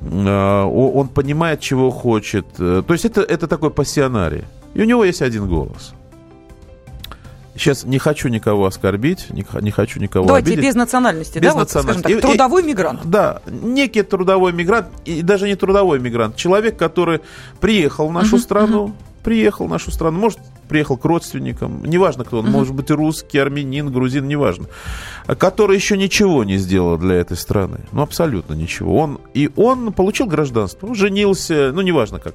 э, 0.00 0.62
он 0.64 1.08
понимает, 1.08 1.60
чего 1.60 1.90
хочет. 1.90 2.46
Э, 2.58 2.82
то 2.86 2.94
есть 2.94 3.04
это, 3.04 3.20
это 3.20 3.46
такой 3.46 3.70
пассионарий. 3.70 4.44
И 4.74 4.82
у 4.82 4.84
него 4.84 5.04
есть 5.04 5.22
один 5.22 5.48
голос. 5.48 5.92
Сейчас 7.54 7.84
не 7.84 7.98
хочу 7.98 8.28
никого 8.28 8.64
оскорбить, 8.64 9.30
не, 9.30 9.44
не 9.60 9.70
хочу 9.70 10.00
никого 10.00 10.26
Давайте 10.26 10.52
обидеть. 10.52 10.70
без 10.70 10.74
национальности, 10.74 11.38
без 11.38 11.52
да? 11.52 11.60
национальности. 11.60 12.12
Вот, 12.12 12.22
так, 12.22 12.30
трудовой 12.30 12.62
мигрант. 12.62 13.00
Да, 13.04 13.42
некий 13.46 14.02
трудовой 14.02 14.52
мигрант, 14.52 14.86
и 15.04 15.22
даже 15.22 15.46
не 15.48 15.56
трудовой 15.56 15.98
мигрант, 15.98 16.36
человек, 16.36 16.78
который 16.78 17.20
приехал 17.60 18.08
в 18.08 18.12
нашу 18.12 18.36
uh-huh, 18.36 18.40
страну, 18.40 18.86
uh-huh 18.86 19.11
приехал 19.22 19.66
в 19.66 19.70
нашу 19.70 19.90
страну, 19.90 20.18
может, 20.18 20.38
приехал 20.68 20.96
к 20.96 21.04
родственникам, 21.04 21.84
неважно 21.84 22.24
кто 22.24 22.38
он, 22.38 22.46
может 22.50 22.74
быть 22.74 22.90
русский, 22.90 23.38
армянин, 23.38 23.92
грузин, 23.92 24.26
неважно, 24.28 24.66
который 25.38 25.76
еще 25.76 25.96
ничего 25.96 26.44
не 26.44 26.56
сделал 26.56 26.98
для 26.98 27.16
этой 27.16 27.36
страны. 27.36 27.80
Ну, 27.92 28.02
абсолютно 28.02 28.54
ничего. 28.54 28.96
Он, 28.96 29.20
и 29.34 29.50
он 29.56 29.92
получил 29.92 30.26
гражданство, 30.26 30.94
женился, 30.94 31.72
ну, 31.72 31.82
неважно 31.82 32.18
как. 32.18 32.34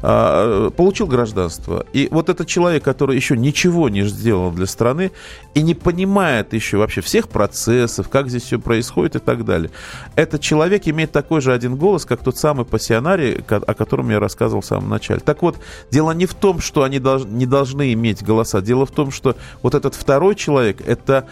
А, 0.00 0.70
получил 0.70 1.06
гражданство. 1.06 1.84
И 1.92 2.08
вот 2.10 2.28
этот 2.28 2.46
человек, 2.46 2.84
который 2.84 3.16
еще 3.16 3.36
ничего 3.36 3.88
не 3.88 4.02
сделал 4.04 4.52
для 4.52 4.66
страны 4.66 5.10
и 5.54 5.62
не 5.62 5.74
понимает 5.74 6.52
еще 6.52 6.78
вообще 6.78 7.00
всех 7.00 7.28
процессов, 7.28 8.08
как 8.08 8.28
здесь 8.28 8.44
все 8.44 8.58
происходит 8.58 9.16
и 9.16 9.18
так 9.18 9.44
далее, 9.44 9.70
этот 10.14 10.40
человек 10.40 10.86
имеет 10.86 11.10
такой 11.10 11.40
же 11.40 11.52
один 11.52 11.76
голос, 11.76 12.04
как 12.04 12.22
тот 12.22 12.36
самый 12.36 12.64
пассионарий, 12.64 13.42
о 13.48 13.74
котором 13.74 14.10
я 14.10 14.20
рассказывал 14.20 14.60
в 14.60 14.66
самом 14.66 14.88
начале. 14.88 15.20
Так 15.20 15.42
вот, 15.42 15.56
дело 15.90 16.12
не 16.12 16.26
в 16.26 16.34
том, 16.34 16.60
что 16.60 16.84
они 16.84 16.98
не 16.98 17.46
должны 17.46 17.92
иметь 17.92 18.22
голоса, 18.22 18.60
дело 18.60 18.86
в 18.86 18.90
том, 18.90 19.10
что 19.10 19.36
вот 19.62 19.74
этот 19.74 19.94
второй 19.94 20.36
человек, 20.36 20.80
это 20.86 21.26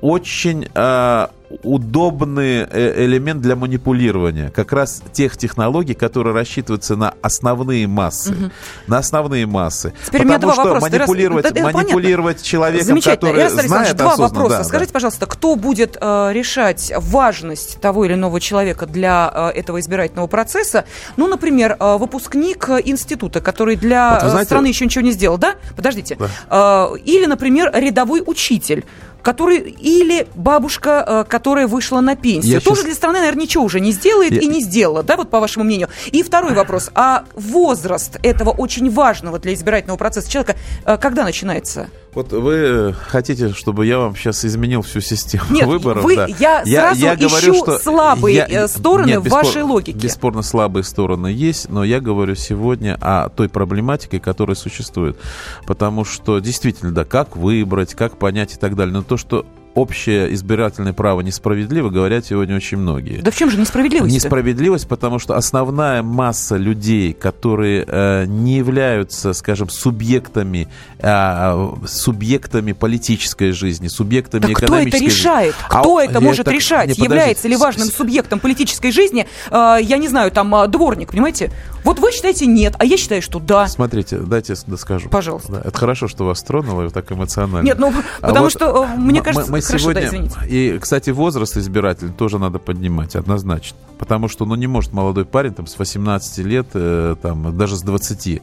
очень 0.00 0.68
э, 0.74 1.26
удобный 1.62 2.66
э, 2.70 3.04
элемент 3.04 3.40
для 3.40 3.56
манипулирования. 3.56 4.50
Как 4.50 4.72
раз 4.72 5.02
тех 5.12 5.36
технологий, 5.36 5.94
которые 5.94 6.34
рассчитываются 6.34 6.96
на 6.96 7.14
основные 7.22 7.86
массы. 7.86 8.32
Угу. 8.32 8.50
На 8.86 8.98
основные 8.98 9.46
массы. 9.46 9.92
Теперь 10.06 10.22
Потому 10.22 10.24
у 10.24 10.28
меня 10.28 10.38
два 10.38 10.52
что 10.52 10.64
вопроса. 10.64 10.90
манипулировать, 10.90 11.46
это 11.46 11.62
манипулировать 11.62 12.42
человеком, 12.42 13.00
который 13.00 13.48
знает 13.48 13.96
два 13.96 14.16
вопроса. 14.16 14.58
Да, 14.58 14.64
Скажите, 14.64 14.92
да. 14.92 14.94
пожалуйста, 14.94 15.26
кто 15.26 15.56
будет 15.56 15.96
э, 16.00 16.30
решать 16.32 16.92
важность 16.96 17.80
того 17.80 18.04
или 18.04 18.14
иного 18.14 18.40
человека 18.40 18.86
для 18.86 19.30
э, 19.54 19.58
этого 19.58 19.80
избирательного 19.80 20.26
процесса? 20.26 20.84
Ну, 21.16 21.26
например, 21.28 21.76
э, 21.78 21.96
выпускник 21.96 22.68
института, 22.84 23.40
который 23.40 23.76
для 23.76 24.14
Вот 24.14 24.22
вы 24.24 24.30
знаете- 24.30 24.46
страны 24.48 24.66
еще 24.66 24.84
ничего 24.84 25.02
не 25.04 25.12
сделал, 25.12 25.38
да? 25.38 25.54
Подождите. 25.76 26.16
Да. 26.18 26.90
Э, 26.94 26.98
или, 26.98 27.26
например, 27.26 27.70
рядовой 27.74 28.22
учитель 28.24 28.84
который 29.22 29.58
или 29.58 30.26
бабушка, 30.34 31.04
э, 31.06 31.24
которая 31.28 31.66
вышла 31.66 32.00
на 32.00 32.16
пенсию, 32.16 32.54
Я 32.54 32.60
тоже 32.60 32.76
щас- 32.82 32.84
для 32.86 32.94
страны, 32.94 33.18
наверное, 33.18 33.42
ничего 33.42 33.64
уже 33.64 33.80
не 33.80 33.92
сделает 33.92 34.32
Я- 34.32 34.40
и 34.40 34.46
не 34.46 34.60
сделала, 34.62 35.02
да, 35.02 35.16
вот 35.16 35.30
по 35.30 35.40
вашему 35.40 35.64
мнению. 35.64 35.88
И 36.12 36.22
второй 36.22 36.54
вопрос: 36.54 36.90
а 36.94 37.24
возраст 37.34 38.18
этого 38.22 38.50
очень 38.50 38.90
важного 38.90 39.38
для 39.38 39.54
избирательного 39.54 39.96
процесса 39.98 40.30
человека 40.30 40.56
э, 40.84 40.96
когда 40.98 41.24
начинается? 41.24 41.88
Вот 42.14 42.32
вы 42.32 42.94
хотите, 43.06 43.50
чтобы 43.52 43.86
я 43.86 43.98
вам 43.98 44.16
сейчас 44.16 44.44
изменил 44.44 44.82
всю 44.82 45.00
систему 45.00 45.44
Нет, 45.50 45.66
выборов? 45.66 46.02
вы- 46.02 46.16
да. 46.16 46.26
я 46.26 46.64
сразу 46.64 47.06
ищу 47.26 47.64
слабые, 47.80 48.46
э, 48.48 48.66
стороны 48.66 49.20
в 49.20 49.26
беспор- 49.26 49.44
вашей 49.44 49.62
логике. 49.62 49.98
Бесспорно, 49.98 50.42
слабые 50.42 50.84
стороны 50.84 51.28
есть, 51.28 51.68
но 51.68 51.84
я 51.84 52.00
говорю 52.00 52.34
сегодня 52.34 52.96
о 53.00 53.28
той 53.28 53.48
проблематике, 53.48 54.18
которая 54.18 54.56
существует. 54.56 55.18
Потому 55.66 56.04
что 56.04 56.38
действительно, 56.40 56.92
да, 56.92 57.04
как 57.04 57.36
выбрать, 57.36 57.94
как 57.94 58.18
понять 58.18 58.54
и 58.54 58.56
так 58.56 58.74
далее. 58.74 58.94
Но 58.94 59.02
то, 59.02 59.16
что 59.16 59.44
общее 59.78 60.32
избирательное 60.34 60.92
право 60.92 61.20
несправедливо, 61.20 61.90
говорят 61.90 62.26
сегодня 62.26 62.56
очень 62.56 62.78
многие. 62.78 63.20
Да 63.20 63.30
в 63.30 63.36
чем 63.36 63.50
же 63.50 63.58
несправедливость? 63.58 64.14
Несправедливость, 64.14 64.88
потому 64.88 65.18
что 65.18 65.34
основная 65.36 66.02
масса 66.02 66.56
людей, 66.56 67.12
которые 67.12 67.84
э, 67.86 68.24
не 68.26 68.56
являются, 68.56 69.32
скажем, 69.32 69.68
субъектами, 69.68 70.68
э, 70.98 71.68
субъектами 71.86 72.72
политической 72.72 73.52
жизни, 73.52 73.88
субъектами 73.88 74.42
Так 74.42 74.50
кто 74.52 74.64
это 74.66 74.66
экономической 74.66 75.04
жизни. 75.08 75.18
решает? 75.18 75.54
А 75.68 75.80
Кто 75.80 75.96
о- 75.96 76.00
это 76.02 76.20
может 76.20 76.44
так- 76.46 76.54
решать? 76.54 76.96
не. 76.98 77.04
Является 77.04 77.48
ли 77.48 77.56
важным 77.56 77.88
субъектом 77.88 78.38
политической 78.40 78.90
жизни? 78.92 79.26
э, 79.50 79.78
я 79.82 79.96
не 79.98 80.08
знаю, 80.08 80.30
там 80.30 80.54
э, 80.54 80.68
дворник, 80.68 81.10
понимаете? 81.10 81.50
Вот 81.84 81.98
вы 81.98 82.12
считаете 82.12 82.46
нет, 82.46 82.74
а 82.78 82.84
я 82.84 82.96
считаю, 82.96 83.22
что 83.22 83.38
да. 83.38 83.66
Смотрите, 83.68 84.18
дайте 84.18 84.52
я 84.52 84.56
с- 84.56 84.64
доскажу. 84.64 85.08
Пожалуйста. 85.08 85.52
Да, 85.52 85.62
это 85.64 85.78
хорошо, 85.78 86.08
что 86.08 86.24
вас 86.24 86.42
тронуло 86.42 86.86
и 86.86 86.90
так 86.90 87.10
эмоционально. 87.12 87.64
Нет, 87.64 87.78
ну 87.78 87.92
А 88.20 88.26
потому 88.26 88.44
вот 88.46 88.52
что 88.52 88.84
э, 88.84 88.96
мне 88.96 89.22
кажется, 89.22 89.50
мы 89.50 89.60
хорошо, 89.60 89.78
сегодня, 89.82 90.02
да, 90.02 90.08
извините. 90.08 90.36
И, 90.48 90.78
кстати, 90.78 91.10
возраст 91.10 91.56
избирателя 91.56 92.10
тоже 92.10 92.38
надо 92.38 92.58
поднимать, 92.58 93.16
однозначно. 93.16 93.76
Потому 93.98 94.28
что, 94.28 94.44
ну, 94.44 94.54
не 94.54 94.66
может 94.66 94.92
молодой 94.92 95.24
парень 95.24 95.52
там 95.54 95.66
с 95.66 95.78
18 95.78 96.38
лет, 96.46 96.68
э, 96.74 97.16
там, 97.20 97.56
даже 97.58 97.76
с 97.76 97.82
20, 97.82 98.42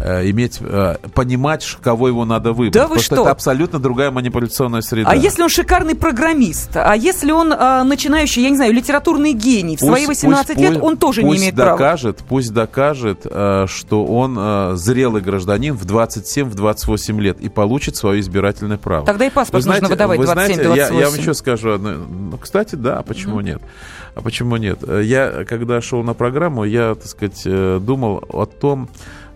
э, 0.00 0.30
иметь, 0.30 0.58
э, 0.60 0.96
понимать, 1.14 1.76
кого 1.82 2.08
его 2.08 2.24
надо 2.24 2.52
выбрать. 2.52 2.72
Да 2.74 2.82
вы 2.88 2.96
Потому 2.96 3.02
что? 3.02 3.14
это 3.22 3.30
абсолютно 3.30 3.78
другая 3.78 4.10
манипуляционная 4.10 4.80
среда. 4.80 5.10
А 5.10 5.14
если 5.16 5.42
он 5.42 5.48
шикарный 5.48 5.94
программист? 5.94 6.70
А 6.76 6.94
если 6.96 7.32
он 7.32 7.52
э, 7.52 7.82
начинающий, 7.84 8.42
я 8.42 8.50
не 8.50 8.56
знаю, 8.56 8.72
литературный 8.72 9.32
гений? 9.34 9.76
В 9.76 9.80
свои 9.80 10.06
18 10.06 10.58
лет 10.58 10.72
пусть- 10.74 10.82
он 10.84 10.96
тоже 10.96 11.22
не 11.22 11.28
пусть 11.28 11.40
имеет 11.42 11.54
права. 11.54 11.72
докажет, 11.72 12.18
Пусть 12.28 12.52
докажет, 12.52 13.20
э, 13.24 13.66
что 13.68 14.04
он 14.06 14.36
э, 14.38 14.72
зрелый 14.76 15.20
гражданин 15.22 15.74
в 15.76 15.84
27-28 15.84 17.20
лет 17.20 17.40
и 17.40 17.48
получит 17.48 17.96
свое 17.96 18.20
избирательное 18.20 18.78
право. 18.78 19.04
Тогда 19.06 19.26
и 19.26 19.30
паспорт 19.30 19.54
Вы 19.54 19.62
знаете- 19.62 19.82
нужно 19.82 19.94
выдавать 19.94 20.18
вы 20.18 20.26
знаете, 20.26 20.62
я- 20.62 20.74
Я, 20.74 20.88
27-28. 20.88 21.04
вам 21.10 21.14
еще 21.20 21.34
скажу 21.34 21.70
одно. 21.72 21.90
Ну, 21.92 22.38
кстати, 22.38 22.74
да, 22.74 23.02
почему 23.02 23.40
нет? 23.40 23.60
А 24.14 24.20
почему 24.20 24.56
нет? 24.56 24.78
Я, 24.88 25.44
когда 25.44 25.80
шел 25.80 26.02
на 26.02 26.14
программу, 26.14 26.64
я, 26.64 26.94
так 26.94 27.06
сказать, 27.06 27.42
э, 27.46 27.80
думал 27.82 28.22
о 28.28 28.46
том, 28.46 28.88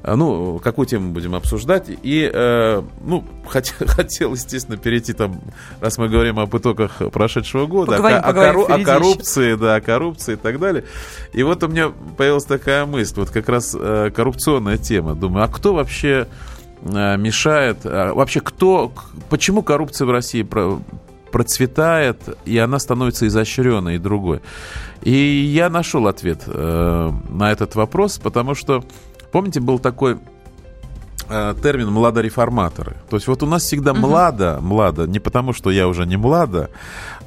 э, 0.04 0.14
ну, 0.14 0.60
какую 0.62 0.86
тему 0.86 1.10
будем 1.12 1.34
обсуждать. 1.34 1.86
И, 1.88 2.30
э, 2.32 2.82
ну, 3.00 3.24
хот- 3.52 3.72
хотел, 3.88 4.34
естественно, 4.34 4.76
перейти 4.78 5.14
там, 5.14 5.40
раз 5.80 5.98
мы 5.98 6.08
говорим 6.08 6.38
об 6.38 6.56
итогах 6.56 6.98
прошедшего 7.12 7.66
года, 7.66 7.92
Поговорим, 7.92 8.18
о, 8.18 8.20
ко- 8.20 8.26
о 8.26 8.28
поговорим, 8.28 8.52
кору- 8.54 8.66
о 8.72 8.76
еще. 8.76 8.84
коррупции, 8.86 9.54
да, 9.56 9.74
о 9.74 9.80
коррупции 9.80 10.32
и 10.34 10.36
так 10.36 10.60
далее. 10.60 10.84
И 11.32 11.42
вот 11.42 11.60
у 11.64 11.68
меня 11.68 11.90
появилась 12.16 12.44
такая 12.44 12.86
мысль, 12.86 13.14
вот 13.16 13.30
как 13.30 13.48
раз 13.48 13.76
э, 13.76 14.10
коррупционная 14.14 14.76
тема. 14.78 15.16
Думаю, 15.16 15.44
а 15.44 15.48
кто 15.48 15.74
вообще 15.74 16.28
э, 16.82 17.16
мешает, 17.16 17.78
а 17.84 18.14
вообще 18.14 18.40
кто, 18.40 18.92
почему 19.28 19.62
коррупция 19.62 20.06
в 20.06 20.12
России 20.12 20.42
процветает, 21.30 22.20
и 22.44 22.58
она 22.58 22.78
становится 22.78 23.26
изощренной 23.26 23.96
и 23.96 23.98
другой. 23.98 24.40
И 25.02 25.12
я 25.12 25.70
нашел 25.70 26.06
ответ 26.06 26.42
э, 26.46 27.12
на 27.28 27.52
этот 27.52 27.74
вопрос, 27.74 28.18
потому 28.18 28.54
что, 28.54 28.84
помните, 29.32 29.60
был 29.60 29.78
такой 29.78 30.18
э, 31.28 31.54
термин 31.62 31.90
«младореформаторы». 31.90 32.96
То 33.08 33.16
есть 33.16 33.28
вот 33.28 33.42
у 33.42 33.46
нас 33.46 33.62
всегда 33.62 33.94
«младо», 33.94 34.58
«младо», 34.60 35.06
не 35.06 35.20
потому 35.20 35.52
что 35.52 35.70
я 35.70 35.86
уже 35.88 36.06
не 36.06 36.16
«младо», 36.16 36.70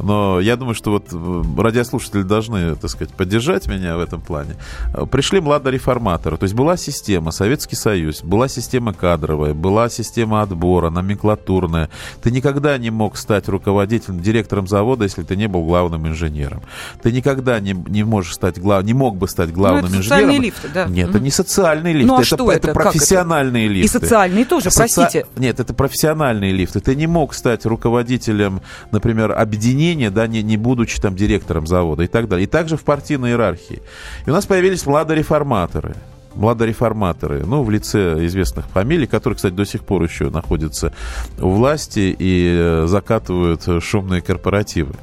но 0.02 0.40
я 0.40 0.56
думаю, 0.56 0.76
что 0.76 0.92
вот 0.92 1.08
э, 1.12 1.44
радиослушатели 1.62 2.24
должны, 2.24 2.76
так 2.76 2.90
сказать, 2.90 3.14
поддержать 3.14 3.68
меня 3.68 3.98
в 3.98 4.00
этом 4.00 4.22
плане. 4.22 4.56
Э, 4.94 5.06
Пришли 5.06 5.40
младореформаторы, 5.42 6.38
то 6.38 6.44
есть 6.44 6.56
была 6.56 6.78
система, 6.78 7.32
Советский 7.32 7.76
Союз, 7.76 8.24
была 8.24 8.48
система 8.48 8.94
кадровая, 8.94 9.54
была 9.54 9.90
система 9.90 10.42
отбора, 10.42 10.90
номенклатурная. 10.90 11.90
Ты 12.22 12.32
никогда 12.32 12.78
не 12.78 12.90
мог 12.90 13.18
стать 13.18 13.48
руководителем, 13.48 14.20
директором 14.22 14.68
завода, 14.68 15.04
если 15.04 15.24
ты 15.24 15.36
не 15.36 15.48
был 15.48 15.64
главным 15.66 16.08
инженером. 16.08 16.62
Ты 17.02 17.12
никогда 17.12 17.60
не, 17.60 17.74
не 17.74 18.04
можешь 18.04 18.34
стать 18.34 18.60
глав... 18.60 18.84
не 18.84 18.94
мог 18.94 19.18
бы 19.18 19.28
стать 19.28 19.52
главным 19.52 19.82
Ну, 19.84 19.88
это 19.88 19.98
инженером. 19.98 20.20
социальные 20.20 20.40
лифты, 20.40 20.68
да. 20.74 20.86
Нет, 20.86 21.10
это 21.10 21.20
не 21.20 21.32
социальные 21.32 21.94
лифты, 21.94 22.08
Ну, 22.08 22.16
а 22.16 22.20
это, 22.20 22.26
что 22.26 22.36
это 22.52 22.52
это? 22.52 22.68
Как 22.68 22.76
это? 22.76 22.92
профессиональные 22.92 23.66
И 23.66 23.70
лифты. 23.70 24.00
социальные 24.00 24.46
тоже, 24.46 24.70
Соци- 24.70 24.78
простите. 24.78 25.26
Нет, 25.38 25.60
это 25.60 25.74
профессиональные 25.74 26.52
лифты. 26.52 26.80
Ты 26.80 26.96
не 26.96 27.08
мог 27.08 27.34
стать 27.34 27.66
руководителем, 27.66 28.62
например, 28.92 29.32
объединения, 29.38 29.91
да, 30.10 30.28
не, 30.28 30.42
не 30.44 30.58
будучи 30.58 31.00
там 31.00 31.16
директором 31.16 31.68
завода 31.68 32.04
и 32.04 32.08
так 32.08 32.28
далее. 32.28 32.46
И 32.46 32.48
также 32.48 32.78
в 32.78 32.84
партийной 32.84 33.30
иерархии. 33.32 33.82
И 34.26 34.30
у 34.30 34.34
нас 34.34 34.46
появились 34.46 34.86
младореформаторы. 34.86 35.96
Младореформаторы, 36.34 37.46
ну, 37.46 37.62
в 37.64 37.70
лице 37.70 38.26
известных 38.26 38.66
фамилий, 38.68 39.06
которые, 39.06 39.36
кстати, 39.36 39.54
до 39.54 39.66
сих 39.66 39.84
пор 39.84 40.04
еще 40.04 40.30
находятся 40.30 40.94
у 41.40 41.50
власти 41.50 42.16
и 42.18 42.56
э, 42.58 42.86
закатывают 42.88 43.68
шумные 43.84 44.22
корпоративы. 44.22 44.94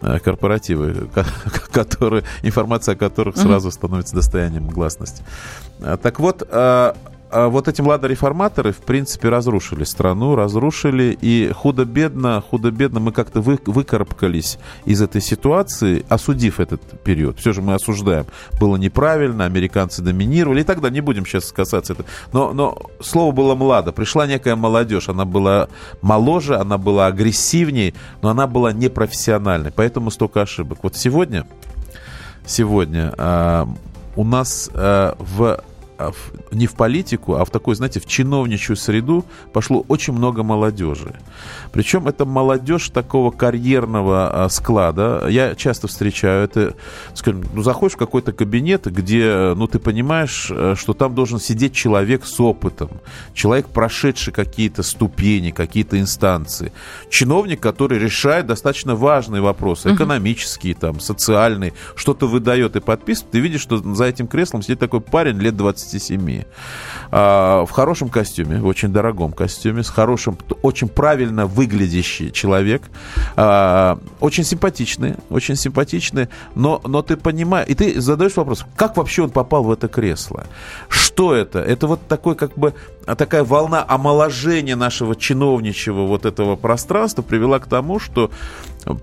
Э, 0.00 0.18
Корпоративы, 0.18 1.08
ко- 1.14 1.24
которые, 1.72 2.24
информация 2.42 2.94
о 2.94 2.96
которых 2.96 3.36
сразу 3.36 3.70
становится 3.70 4.14
достоянием 4.16 4.66
гласности. 4.68 5.22
А, 5.80 5.96
Так 5.96 6.18
вот, 6.18 6.42
а 6.50 6.96
вот 7.32 7.68
эти 7.68 7.80
младореформаторы, 7.80 8.72
в 8.72 8.78
принципе, 8.78 9.28
разрушили 9.28 9.84
страну, 9.84 10.34
разрушили, 10.34 11.16
и 11.20 11.50
худо-бедно, 11.54 12.42
худо-бедно 12.48 13.00
мы 13.00 13.12
как-то 13.12 13.40
вы, 13.40 13.58
выкарабкались 13.66 14.58
из 14.84 15.02
этой 15.02 15.20
ситуации, 15.20 16.04
осудив 16.08 16.60
этот 16.60 16.80
период. 17.02 17.38
Все 17.38 17.52
же 17.52 17.62
мы 17.62 17.74
осуждаем. 17.74 18.26
Было 18.60 18.76
неправильно, 18.76 19.44
американцы 19.44 20.02
доминировали 20.02 20.60
и 20.60 20.64
далее. 20.64 20.94
Не 20.94 21.00
будем 21.00 21.26
сейчас 21.26 21.52
касаться 21.52 21.94
этого. 21.94 22.08
Но, 22.32 22.52
но 22.52 22.78
слово 23.00 23.32
было 23.32 23.54
«младо». 23.54 23.92
Пришла 23.92 24.26
некая 24.26 24.56
молодежь, 24.56 25.08
она 25.08 25.24
была 25.24 25.68
моложе, 26.00 26.56
она 26.56 26.78
была 26.78 27.06
агрессивней, 27.06 27.94
но 28.22 28.28
она 28.28 28.46
была 28.46 28.72
непрофессиональной, 28.72 29.72
поэтому 29.72 30.10
столько 30.10 30.42
ошибок. 30.42 30.78
Вот 30.82 30.96
сегодня, 30.96 31.46
сегодня 32.46 33.12
а, 33.16 33.68
у 34.16 34.24
нас 34.24 34.70
а, 34.74 34.92
а 34.92 35.16
в- 35.18 35.60
а 36.02 36.12
не 36.50 36.66
в 36.66 36.74
политику, 36.74 37.34
а 37.34 37.44
в 37.44 37.50
такую, 37.50 37.74
знаете, 37.74 38.00
в 38.00 38.06
чиновничью 38.06 38.76
среду 38.76 39.24
пошло 39.52 39.84
очень 39.88 40.12
много 40.12 40.42
молодежи. 40.42 41.14
Причем 41.72 42.08
это 42.08 42.24
молодежь 42.24 42.88
такого 42.90 43.30
карьерного 43.30 44.44
а, 44.44 44.48
склада. 44.48 45.26
Я 45.28 45.54
часто 45.54 45.88
встречаю 45.88 46.44
это, 46.44 46.74
скажем, 47.14 47.44
ну, 47.52 47.62
заходишь 47.62 47.94
в 47.94 47.98
какой-то 47.98 48.32
кабинет, 48.32 48.86
где, 48.86 49.54
ну, 49.56 49.66
ты 49.66 49.78
понимаешь, 49.78 50.48
э, 50.50 50.74
что 50.76 50.92
там 50.92 51.14
должен 51.14 51.38
сидеть 51.38 51.74
человек 51.74 52.24
с 52.26 52.40
опытом, 52.40 52.90
человек, 53.34 53.68
прошедший 53.68 54.32
какие-то 54.32 54.82
ступени, 54.82 55.50
какие-то 55.50 55.98
инстанции, 55.98 56.72
чиновник, 57.10 57.60
который 57.60 57.98
решает 57.98 58.46
достаточно 58.46 58.94
важные 58.94 59.42
вопросы, 59.42 59.94
экономические, 59.94 60.74
там, 60.74 61.00
социальные, 61.00 61.72
что-то 61.94 62.26
выдает 62.26 62.76
и 62.76 62.80
подписывает. 62.80 63.32
Ты 63.32 63.40
видишь, 63.40 63.60
что 63.60 63.78
за 63.94 64.04
этим 64.04 64.26
креслом 64.26 64.62
сидит 64.62 64.78
такой 64.78 65.00
парень 65.00 65.38
лет 65.38 65.56
20 65.56 65.91
67. 65.92 66.44
А, 67.10 67.64
в 67.64 67.70
хорошем 67.70 68.08
костюме, 68.08 68.58
в 68.58 68.66
очень 68.66 68.88
дорогом 68.88 69.32
костюме, 69.32 69.82
с 69.82 69.90
хорошим, 69.90 70.36
очень 70.62 70.88
правильно 70.88 71.46
выглядящий 71.46 72.30
человек. 72.30 72.82
А, 73.36 73.98
очень 74.20 74.44
симпатичный, 74.44 75.16
очень 75.30 75.56
симпатичный, 75.56 76.28
но, 76.54 76.80
но 76.84 77.02
ты 77.02 77.16
понимаешь, 77.16 77.68
и 77.68 77.74
ты 77.74 78.00
задаешь 78.00 78.36
вопрос, 78.36 78.64
как 78.76 78.96
вообще 78.96 79.22
он 79.22 79.30
попал 79.30 79.64
в 79.64 79.70
это 79.70 79.88
кресло? 79.88 80.46
Что 80.88 81.34
это? 81.34 81.58
Это 81.60 81.86
вот 81.86 82.00
такой 82.08 82.34
как 82.34 82.54
бы 82.56 82.74
такая 83.04 83.44
волна 83.44 83.84
омоложения 83.86 84.76
нашего 84.76 85.16
чиновничего 85.16 86.06
вот 86.06 86.24
этого 86.24 86.56
пространства 86.56 87.22
привела 87.22 87.58
к 87.58 87.66
тому, 87.66 87.98
что 87.98 88.30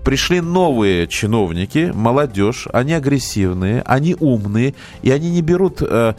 пришли 0.04 0.40
новые 0.40 1.06
чиновники, 1.06 1.92
молодежь, 1.94 2.68
они 2.72 2.92
агрессивные, 2.92 3.82
они 3.82 4.16
умные, 4.18 4.74
и 5.02 5.10
они 5.10 5.30
не 5.30 5.42
берут 5.42 5.82
э, 5.82 6.14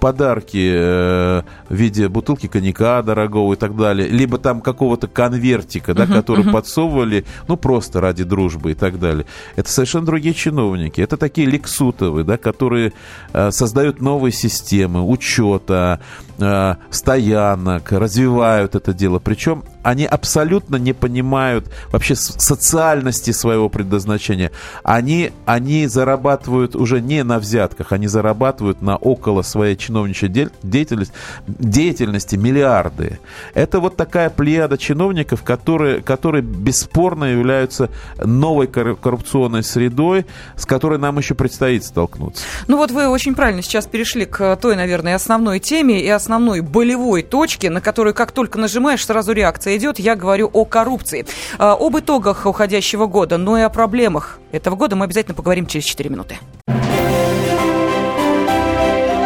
подарки 0.00 0.70
э, 0.72 1.42
в 1.68 1.74
виде 1.74 2.08
бутылки 2.08 2.46
коньяка 2.46 3.02
дорогого 3.02 3.54
и 3.54 3.56
так 3.56 3.76
далее, 3.76 4.08
либо 4.08 4.38
там 4.38 4.60
какого-то 4.60 5.06
конвертика, 5.06 5.94
да, 5.94 6.06
который 6.06 6.44
подсовывали, 6.52 7.24
ну, 7.48 7.56
просто 7.56 8.00
ради 8.00 8.24
дружбы 8.24 8.72
и 8.72 8.74
так 8.74 8.98
далее. 8.98 9.26
Это 9.54 9.70
совершенно 9.70 10.06
другие 10.06 10.34
чиновники. 10.34 11.00
Это 11.00 11.16
такие 11.16 11.46
лексутовые, 11.46 12.24
да, 12.24 12.36
которые 12.36 12.92
э, 13.32 13.50
создают 13.50 14.00
новые 14.00 14.32
системы 14.32 15.06
учета, 15.06 16.00
э, 16.38 16.76
стоянок, 16.90 17.92
развивают 17.92 18.74
это 18.74 18.92
дело. 18.92 19.18
Причем 19.18 19.64
они 19.82 20.04
абсолютно 20.04 20.76
не 20.76 20.92
понимают 20.92 21.70
вообще 21.92 22.16
социальности 22.16 23.30
своего 23.30 23.68
предназначения. 23.68 24.50
Они, 24.82 25.30
они 25.44 25.86
зарабатывают 25.86 26.74
уже 26.74 27.00
не 27.00 27.22
на 27.22 27.38
взятках, 27.38 27.92
они 27.92 28.08
зарабатывают 28.08 28.82
на 28.82 28.96
около 28.96 29.42
своей 29.42 29.76
чиновничьей 29.76 30.28
де- 30.28 30.50
деятельности, 30.62 31.14
деятельности 31.46 32.36
миллиарды. 32.36 33.20
Это 33.54 33.78
вот 33.78 33.96
такая 33.96 34.28
плеяда 34.30 34.76
чиновников, 34.76 35.42
которые, 35.44 36.02
которые 36.02 36.42
бесспорно 36.42 37.24
являются 37.24 37.88
новой 38.18 38.66
кор- 38.66 38.96
коррупционной 38.96 39.62
средой, 39.62 40.26
с 40.56 40.66
которой 40.66 40.98
нам 40.98 41.18
еще 41.18 41.34
предстоит 41.34 41.84
столкнуться. 41.84 42.42
Ну 42.66 42.76
вот 42.76 42.90
вы 42.90 43.08
очень 43.08 43.34
правильно 43.36 43.62
сейчас 43.62 43.86
перешли 43.86 44.26
к 44.26 44.56
той, 44.56 44.74
наверное, 44.74 45.14
основной 45.14 45.60
теме 45.60 46.00
и 46.02 46.08
основной 46.08 46.25
болевой 46.62 47.22
точке, 47.22 47.70
на 47.70 47.80
которую 47.80 48.14
как 48.14 48.32
только 48.32 48.58
нажимаешь, 48.58 49.04
сразу 49.04 49.32
реакция 49.32 49.76
идет. 49.76 49.98
Я 49.98 50.14
говорю 50.16 50.50
о 50.52 50.64
коррупции. 50.64 51.26
А, 51.58 51.76
Об 51.78 51.98
итогах 51.98 52.46
уходящего 52.46 53.06
года, 53.06 53.38
но 53.38 53.58
и 53.58 53.62
о 53.62 53.68
проблемах 53.68 54.38
этого 54.52 54.76
года 54.76 54.96
мы 54.96 55.04
обязательно 55.04 55.34
поговорим 55.34 55.66
через 55.66 55.84
4 55.84 56.10
минуты. 56.10 56.38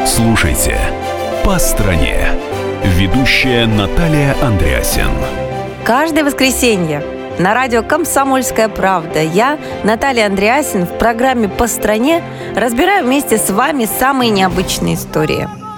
Слушайте 0.06 0.78
«По 1.44 1.58
стране». 1.58 2.28
Ведущая 2.84 3.66
Наталья 3.66 4.34
Андреасин. 4.42 5.10
Каждое 5.84 6.24
воскресенье 6.24 7.02
на 7.38 7.54
радио 7.54 7.82
«Комсомольская 7.82 8.68
правда» 8.68 9.22
я, 9.22 9.58
Наталья 9.82 10.26
Андреасин, 10.26 10.84
в 10.84 10.98
программе 10.98 11.48
«По 11.48 11.66
стране» 11.66 12.22
разбираю 12.54 13.06
вместе 13.06 13.38
с 13.38 13.50
вами 13.50 13.88
самые 13.98 14.30
необычные 14.30 14.94
истории. 14.94 15.48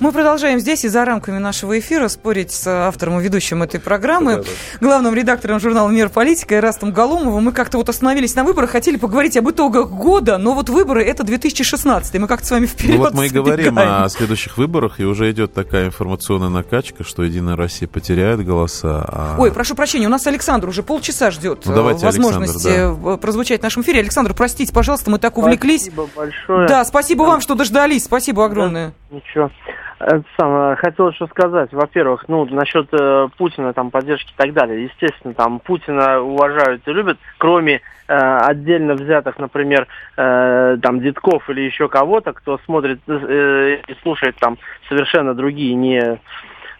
Мы 0.00 0.12
продолжаем 0.12 0.60
здесь 0.60 0.84
и 0.84 0.88
за 0.88 1.04
рамками 1.04 1.38
нашего 1.38 1.76
эфира 1.76 2.06
спорить 2.06 2.52
с 2.52 2.64
автором 2.68 3.18
и 3.18 3.22
ведущим 3.22 3.64
этой 3.64 3.80
программы, 3.80 4.44
главным 4.80 5.12
редактором 5.12 5.58
журнала 5.58 5.88
«Мир. 5.90 6.08
Политика» 6.08 6.56
Ирастом 6.56 6.92
Галумовым. 6.92 7.42
Мы 7.44 7.52
как-то 7.52 7.78
вот 7.78 7.88
остановились 7.88 8.36
на 8.36 8.44
выборах, 8.44 8.70
хотели 8.70 8.96
поговорить 8.96 9.36
об 9.36 9.50
итогах 9.50 9.90
года, 9.90 10.38
но 10.38 10.54
вот 10.54 10.68
выборы 10.68 11.02
это 11.02 11.24
2016, 11.24 12.14
и 12.14 12.18
мы 12.20 12.28
как-то 12.28 12.46
с 12.46 12.50
вами 12.52 12.66
вперед 12.66 12.96
Ну 12.96 12.98
вот 12.98 13.14
мы 13.14 13.26
и 13.26 13.28
говорим 13.28 13.74
забегаем. 13.74 14.04
о 14.04 14.08
следующих 14.08 14.56
выборах, 14.56 15.00
и 15.00 15.04
уже 15.04 15.30
идет 15.32 15.52
такая 15.52 15.86
информационная 15.86 16.48
накачка, 16.48 17.02
что 17.02 17.24
Единая 17.24 17.56
Россия 17.56 17.88
потеряет 17.88 18.44
голоса. 18.46 19.04
а- 19.08 19.36
Ой, 19.38 19.50
прошу 19.50 19.74
прощения, 19.74 20.06
у 20.06 20.10
нас 20.10 20.24
Александр 20.28 20.68
уже 20.68 20.84
полчаса 20.84 21.32
ждет 21.32 21.62
Ну, 21.66 21.72
э, 21.72 21.74
давайте, 21.74 22.06
возможности 22.06 22.68
Александр, 22.68 23.08
э, 23.10 23.16
прозвучать 23.16 23.60
в 23.60 23.62
нашем 23.64 23.82
эфире. 23.82 23.98
Александр, 24.00 24.32
простите, 24.32 24.72
пожалуйста, 24.72 25.10
мы 25.10 25.18
так 25.18 25.36
увлеклись. 25.38 25.82
Спасибо 25.82 26.08
большое. 26.14 26.68
Да, 26.68 26.84
спасибо 26.84 27.22
вам, 27.24 27.40
что 27.40 27.56
дождались. 27.56 28.04
Спасибо 28.04 28.44
огромное. 28.44 28.92
Ничего. 29.10 29.50
Это 29.98 30.22
самое, 30.38 30.76
хотел 30.76 31.12
что 31.12 31.26
сказать. 31.28 31.72
Во-первых, 31.72 32.24
ну, 32.28 32.44
насчет 32.44 32.88
э, 32.92 33.28
Путина, 33.38 33.72
там, 33.72 33.90
поддержки 33.90 34.32
и 34.32 34.36
так 34.36 34.52
далее. 34.52 34.84
Естественно, 34.84 35.32
там, 35.32 35.60
Путина 35.60 36.20
уважают 36.20 36.86
и 36.86 36.92
любят, 36.92 37.18
кроме 37.38 37.76
э, 37.76 37.80
отдельно 38.08 38.94
взятых, 38.94 39.38
например, 39.38 39.86
э, 40.16 40.76
там, 40.82 41.00
детков 41.00 41.48
или 41.48 41.62
еще 41.62 41.88
кого-то, 41.88 42.34
кто 42.34 42.58
смотрит 42.66 43.00
э, 43.08 43.78
и 43.88 43.94
слушает 44.02 44.36
там 44.36 44.58
совершенно 44.88 45.34
другие, 45.34 45.74
не 45.74 46.18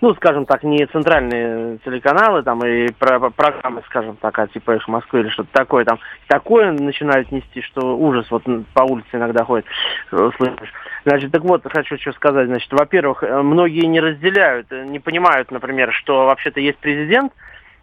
ну, 0.00 0.14
скажем 0.14 0.46
так, 0.46 0.62
не 0.62 0.86
центральные 0.86 1.78
телеканалы 1.84 2.42
там 2.42 2.64
и 2.64 2.88
про- 2.92 3.30
программы, 3.30 3.82
скажем 3.86 4.16
так, 4.16 4.38
а 4.38 4.46
типа 4.46 4.72
«Эхо 4.72 4.90
Москвы» 4.90 5.20
или 5.20 5.28
что-то 5.28 5.48
такое, 5.52 5.84
там 5.84 5.98
такое 6.28 6.72
начинают 6.72 7.32
нести, 7.32 7.62
что 7.62 7.96
ужас, 7.96 8.26
вот 8.30 8.44
по 8.74 8.82
улице 8.82 9.08
иногда 9.12 9.44
ходит, 9.44 9.66
э, 10.12 10.30
слышишь. 10.36 10.72
Значит, 11.04 11.32
так 11.32 11.42
вот, 11.42 11.62
хочу 11.70 11.96
что 11.96 12.12
сказать. 12.12 12.46
Значит, 12.46 12.72
во-первых, 12.72 13.22
э, 13.22 13.42
многие 13.42 13.86
не 13.86 14.00
разделяют, 14.00 14.66
э, 14.70 14.84
не 14.84 15.00
понимают, 15.00 15.50
например, 15.50 15.92
что 15.92 16.26
вообще-то 16.26 16.60
есть 16.60 16.78
президент, 16.78 17.32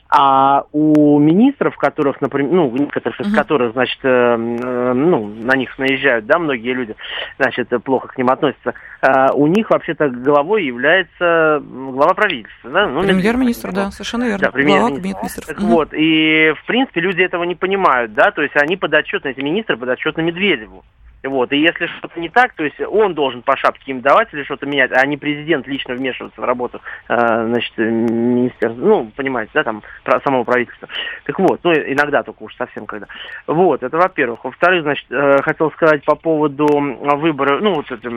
а 0.07 0.63
у 0.71 1.17
министров, 1.19 1.75
которых, 1.77 2.21
например, 2.21 2.51
ну, 2.51 2.71
некоторых 2.71 3.19
из 3.19 3.33
которых, 3.33 3.73
значит, 3.73 3.99
э, 4.03 4.07
э, 4.07 4.93
ну, 4.93 5.25
на 5.25 5.55
них 5.57 5.77
наезжают, 5.79 6.27
да, 6.27 6.37
многие 6.37 6.73
люди, 6.73 6.95
значит, 7.39 7.69
плохо 7.83 8.09
к 8.09 8.17
ним 8.17 8.29
относятся, 8.29 8.75
э, 9.01 9.31
у 9.33 9.47
них 9.47 9.71
вообще-то 9.71 10.09
главой 10.09 10.65
является 10.65 11.61
глава 11.61 12.13
правительства, 12.13 12.69
да? 12.69 12.87
Ну, 12.87 13.01
Премьер-министр, 13.01 13.71
да, 13.71 13.91
совершенно 13.91 14.25
верно. 14.25 14.45
Да, 14.45 14.51
премьер-министр. 14.51 15.45
Так 15.47 15.59
Мгм. 15.59 15.67
вот, 15.69 15.89
и 15.93 16.53
в 16.61 16.65
принципе 16.65 17.01
люди 17.01 17.21
этого 17.21 17.43
не 17.43 17.55
понимают, 17.55 18.13
да, 18.13 18.29
то 18.31 18.43
есть 18.43 18.55
они 18.55 18.77
подотчетны, 18.77 19.29
эти 19.29 19.41
министры 19.41 19.75
подотчетны 19.75 20.21
Медведеву. 20.21 20.83
Вот, 21.25 21.51
и 21.51 21.57
если 21.57 21.87
что-то 21.87 22.19
не 22.19 22.29
так, 22.29 22.53
то 22.53 22.63
есть 22.63 22.79
он 22.79 23.13
должен 23.13 23.41
по 23.41 23.57
шапке 23.57 23.91
им 23.91 24.01
давать 24.01 24.33
или 24.33 24.43
что-то 24.43 24.65
менять, 24.65 24.91
а 24.93 25.05
не 25.05 25.17
президент 25.17 25.67
лично 25.67 25.95
вмешиваться 25.95 26.39
в 26.39 26.43
работу, 26.43 26.81
э, 27.09 27.15
значит, 27.15 27.77
министерства, 27.77 28.79
ну, 28.81 29.11
понимаете, 29.15 29.51
да, 29.53 29.63
там, 29.63 29.81
про- 30.03 30.19
самого 30.21 30.43
правительства. 30.43 30.87
Так 31.25 31.39
вот, 31.39 31.59
ну, 31.63 31.73
иногда 31.73 32.23
только 32.23 32.43
уж 32.43 32.55
совсем 32.55 32.85
когда. 32.85 33.07
Вот, 33.47 33.83
это 33.83 33.97
во-первых. 33.97 34.43
Во-вторых, 34.43 34.83
значит, 34.83 35.05
э, 35.09 35.41
хотел 35.41 35.71
сказать 35.71 36.03
по 36.05 36.15
поводу 36.15 36.67
выбора, 36.67 37.59
ну, 37.59 37.75
вот 37.75 37.91
это, 37.91 38.09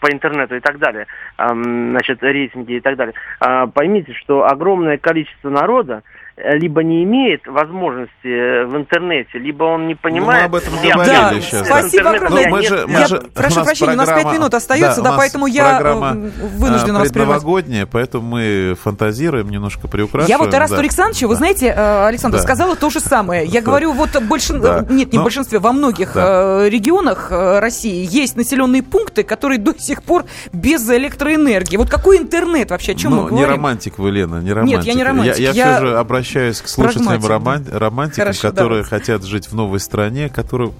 по 0.00 0.10
интернету 0.12 0.56
и 0.56 0.60
так 0.60 0.78
далее, 0.78 1.06
ам, 1.36 1.90
значит, 1.90 2.22
рейтинги 2.22 2.74
и 2.74 2.80
так 2.80 2.96
далее. 2.96 3.14
А, 3.40 3.66
Поймите, 3.66 4.12
что 4.14 4.44
огромное 4.46 4.98
количество 4.98 5.50
народа 5.50 6.02
э, 6.04 6.23
либо 6.36 6.82
не 6.82 7.04
имеет 7.04 7.46
возможности 7.46 8.10
э, 8.24 8.64
в 8.66 8.76
интернете, 8.76 9.38
либо 9.38 9.64
он 9.64 9.86
не 9.86 9.94
понимает... 9.94 10.42
Ну, 10.42 10.48
мы 10.50 10.58
об 10.58 10.64
этом 10.64 10.74
говорили 10.74 11.06
Да, 11.06 11.32
сейчас. 11.40 11.66
спасибо 11.66 12.08
Интернет- 12.10 12.16
огромное. 12.16 12.42
я 12.42 12.48
мы 12.50 12.62
же- 12.62 12.86
мы 12.88 12.98
Я 12.98 13.06
же- 13.06 13.20
прошу 13.32 13.54
у 13.54 13.58
нас 13.58 13.66
прощения, 13.68 13.92
у 13.92 13.96
нас 13.96 14.08
программа- 14.08 14.30
пять 14.30 14.38
минут 14.40 14.54
остается, 14.54 15.00
да, 15.02 15.10
нас 15.10 15.18
поэтому 15.18 15.46
я 15.46 15.80
э, 15.80 16.14
вынуждена 16.56 16.96
э, 16.96 17.00
вас 17.00 17.12
прервать. 17.12 17.12
предновогодняя, 17.12 17.86
поэтому 17.86 18.26
мы 18.26 18.76
фантазируем, 18.82 19.48
немножко 19.48 19.86
приукрашиваем. 19.86 20.28
Я 20.28 20.38
вот 20.38 20.50
Тарасу 20.50 20.74
да. 20.74 20.80
Александровичу, 20.80 21.28
вы 21.28 21.34
Да. 21.34 21.38
знаете, 21.38 21.66
э, 21.76 22.06
Александр, 22.06 22.38
Да. 22.38 22.42
сказала 22.42 22.74
то 22.74 22.90
же 22.90 22.98
самое. 22.98 23.46
Я 23.46 23.60
Да. 23.60 23.66
говорю, 23.66 23.92
вот 23.92 24.20
большин... 24.24 24.60
Да. 24.60 24.80
э, 24.88 24.92
нет, 24.92 25.12
не 25.12 25.18
в 25.18 25.20
Ну, 25.20 25.22
большинстве, 25.22 25.60
во 25.60 25.72
многих 25.72 26.14
да. 26.14 26.64
э, 26.64 26.68
регионах 26.68 27.28
э, 27.30 27.60
России 27.60 28.04
есть 28.10 28.36
населенные 28.36 28.82
пункты, 28.82 29.22
которые 29.22 29.58
до 29.58 29.72
сих 29.78 30.02
пор 30.02 30.24
без 30.52 30.88
электроэнергии. 30.90 31.76
Вот 31.76 31.88
какой 31.90 32.18
интернет 32.18 32.70
вообще, 32.72 32.90
о 32.92 32.94
чем 32.96 33.12
ну, 33.12 33.16
мы 33.22 33.28
говорим? 33.28 33.46
не 33.48 33.54
романтик 33.54 33.98
вы, 34.00 34.10
Лена, 34.10 34.40
не 34.42 34.52
романтик. 34.52 34.78
Нет, 34.78 34.86
я 34.86 34.94
не 34.94 35.04
романтик, 35.04 35.38
Я, 35.38 35.52
я 35.52 35.76
все 35.76 35.86
же 35.86 35.96
обращаюсь 35.96 36.23
к 36.24 36.68
слушателям 36.68 37.24
роман- 37.24 37.66
романтикам, 37.70 38.24
Хорошо, 38.24 38.48
которые 38.50 38.82
давайте. 38.82 38.90
хотят 38.90 39.24
жить 39.24 39.48
в 39.48 39.54
новой 39.54 39.80
стране, 39.80 40.28
которые 40.28 40.72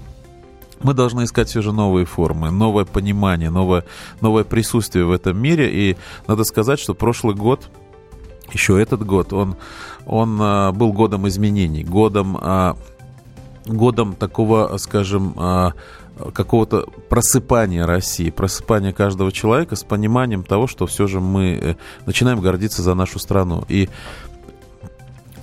мы 0.81 0.93
должны 0.93 1.23
искать 1.23 1.49
все 1.49 1.61
же 1.61 1.71
новые 1.71 2.05
формы, 2.05 2.51
новое 2.51 2.85
понимание, 2.85 3.49
новое, 3.49 3.85
новое 4.21 4.43
присутствие 4.43 5.05
в 5.05 5.11
этом 5.11 5.37
мире. 5.37 5.69
И 5.71 5.97
надо 6.27 6.43
сказать, 6.43 6.79
что 6.79 6.93
прошлый 6.93 7.35
год, 7.35 7.69
еще 8.51 8.81
этот 8.81 9.05
год, 9.05 9.33
он, 9.33 9.55
он 10.05 10.37
а, 10.41 10.71
был 10.71 10.93
годом 10.93 11.27
изменений, 11.27 11.83
годом, 11.83 12.37
а, 12.39 12.77
годом 13.65 14.13
такого, 14.13 14.77
скажем, 14.77 15.33
а, 15.37 15.73
какого-то 16.33 16.87
просыпания 17.09 17.85
России, 17.85 18.29
просыпания 18.29 18.93
каждого 18.93 19.31
человека 19.31 19.75
с 19.75 19.83
пониманием 19.83 20.43
того, 20.43 20.67
что 20.67 20.87
все 20.87 21.07
же 21.07 21.19
мы 21.19 21.59
э, 21.61 21.75
начинаем 22.05 22.39
гордиться 22.39 22.81
за 22.81 22.93
нашу 22.93 23.19
страну. 23.19 23.65
И 23.67 23.89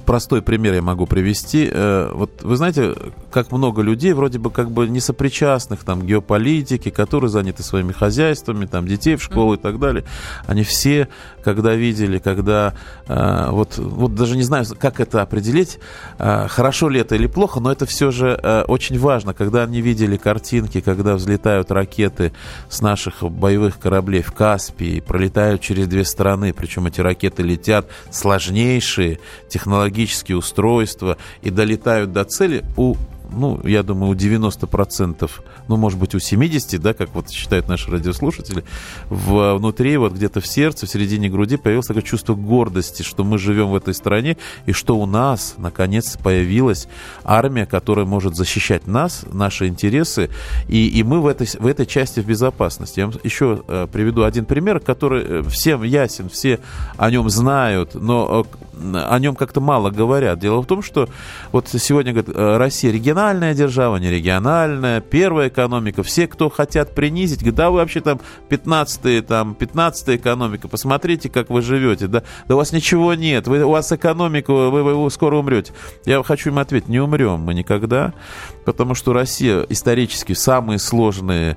простой 0.05 0.43
пример 0.43 0.75
я 0.75 0.83
могу 0.83 1.07
привести. 1.07 1.69
Э, 1.73 2.11
Вот 2.13 2.43
вы 2.43 2.57
знаете, 2.57 2.95
как 3.31 3.53
много 3.53 3.83
людей, 3.83 4.13
вроде 4.13 4.39
бы 4.39 4.51
как 4.51 4.71
бы 4.71 4.89
несопричастных 4.89 5.85
там 5.85 6.01
к 6.01 6.05
геополитике, 6.05 6.91
которые 6.91 7.31
заняты 7.31 7.63
своими 7.63 7.93
хозяйствами, 7.93 8.67
там 8.67 8.87
детей 8.87 9.17
в 9.17 9.23
школу 9.23 9.55
и 9.55 9.57
так 9.57 9.79
далее, 9.79 10.05
они 10.47 10.63
все, 10.63 11.09
когда 11.45 11.75
видели, 11.75 12.19
когда 12.19 12.75
э, 13.07 13.47
вот, 13.51 13.79
вот 13.79 14.15
даже 14.15 14.37
не 14.37 14.43
знаю, 14.43 14.65
как 14.79 15.01
это 15.01 15.23
определить, 15.23 15.79
э, 16.19 16.47
хорошо 16.49 16.89
ли 16.89 17.01
это 17.01 17.15
или 17.15 17.27
плохо, 17.27 17.61
но 17.61 17.73
это 17.73 17.87
все 17.87 18.11
же 18.11 18.33
очень 18.69 18.99
важно, 18.99 19.35
когда 19.35 19.63
они 19.63 19.81
видели 19.81 20.17
картинки, 20.17 20.81
когда 20.81 21.15
взлетают 21.15 21.71
ракеты 21.71 22.33
с 22.69 22.81
наших 22.81 23.23
боевых 23.23 23.79
кораблей 23.79 24.23
в 24.23 24.33
Каспии, 24.33 25.01
пролетают 25.01 25.61
через 25.61 25.87
две 25.89 26.05
страны, 26.05 26.53
причем 26.53 26.87
эти 26.87 27.01
ракеты 27.01 27.43
летят 27.43 27.89
сложнейшие 28.11 29.19
технологические 29.93 30.39
устройства 30.39 31.17
и 31.43 31.51
долетают 31.51 32.13
до 32.13 32.25
цели 32.25 32.65
у 32.77 32.97
ну, 33.35 33.61
я 33.65 33.83
думаю, 33.83 34.13
у 34.13 34.15
90%, 34.15 35.31
ну, 35.69 35.77
может 35.77 35.99
быть, 35.99 36.15
у 36.15 36.19
70%, 36.19 36.79
да, 36.79 36.95
как 36.95 37.15
вот 37.15 37.31
считают 37.31 37.69
наши 37.69 37.91
радиослушатели, 37.91 38.65
в, 39.09 39.55
внутри, 39.55 39.97
вот 39.97 40.13
где-то 40.13 40.41
в 40.41 40.47
сердце, 40.47 40.87
в 40.87 40.91
середине 40.91 41.29
груди 41.29 41.57
появилось 41.57 41.87
такое 41.87 42.03
чувство 42.03 42.35
гордости, 42.35 43.03
что 43.03 43.25
мы 43.25 43.39
живем 43.39 43.71
в 43.71 43.77
этой 43.77 43.95
стране, 43.95 44.37
и 44.67 44.73
что 44.73 44.99
у 44.99 45.07
нас, 45.07 45.55
наконец, 45.59 46.17
появилась 46.23 46.89
армия, 47.25 47.67
которая 47.67 48.07
может 48.07 48.37
защищать 48.37 48.87
нас, 48.87 49.25
наши 49.33 49.67
интересы, 49.67 50.31
и, 50.69 50.89
и 50.89 51.03
мы 51.03 51.21
в 51.21 51.27
этой, 51.27 51.47
в 51.47 51.67
этой 51.67 51.87
части 51.87 52.21
в 52.21 52.27
безопасности. 52.27 53.01
Я 53.01 53.07
вам 53.07 53.17
еще 53.25 53.63
э, 53.67 53.87
приведу 53.91 54.25
один 54.25 54.45
пример, 54.45 54.81
который 54.81 55.25
э, 55.25 55.43
всем 55.49 55.83
ясен, 55.83 56.29
все 56.29 56.61
о 56.97 57.11
нем 57.11 57.31
знают, 57.31 57.95
но 57.95 58.47
э, 58.53 58.72
о 58.83 59.19
нем 59.19 59.35
как-то 59.35 59.61
мало 59.61 59.91
говорят. 59.91 60.39
Дело 60.39 60.63
в 60.63 60.67
том, 60.67 60.83
что 60.83 61.09
вот 61.53 61.69
сегодня 61.69 62.13
говорят, 62.13 62.35
э, 62.35 62.57
Россия 62.57 62.93
региональная 62.93 63.55
держава, 63.55 63.97
не 63.97 64.11
региональная, 64.11 65.01
первая 65.01 65.49
экономика. 65.49 66.03
Все, 66.03 66.27
кто 66.27 66.51
хотят 66.51 66.95
принизить, 66.95 67.41
говорят, 67.41 67.57
да 67.57 67.71
вы 67.71 67.77
вообще 67.79 68.01
там 68.01 68.21
15 68.49 69.27
там 69.27 69.55
15 69.55 70.17
экономика, 70.17 70.69
посмотрите, 70.69 71.29
как 71.29 71.51
вы 71.51 71.63
живете. 71.63 72.07
Да, 72.07 72.23
да 72.49 72.55
у 72.55 72.59
вас 72.59 72.73
ничего 72.73 73.15
нет, 73.15 73.47
вы, 73.47 73.63
у 73.65 73.71
вас 73.71 73.93
экономика, 73.93 74.53
вы, 74.53 74.71
вы, 74.71 74.95
вы 74.95 75.11
скоро 75.11 75.37
умрете. 75.37 75.73
Я 76.05 76.23
хочу 76.23 76.51
им 76.51 76.59
ответить, 76.59 76.89
не 76.89 77.01
умрем 77.01 77.41
мы 77.41 77.55
никогда, 77.55 78.13
потому 78.65 78.95
что 78.95 79.13
Россия 79.13 79.63
исторически 79.69 80.33
самые 80.33 80.79
сложные 80.79 81.57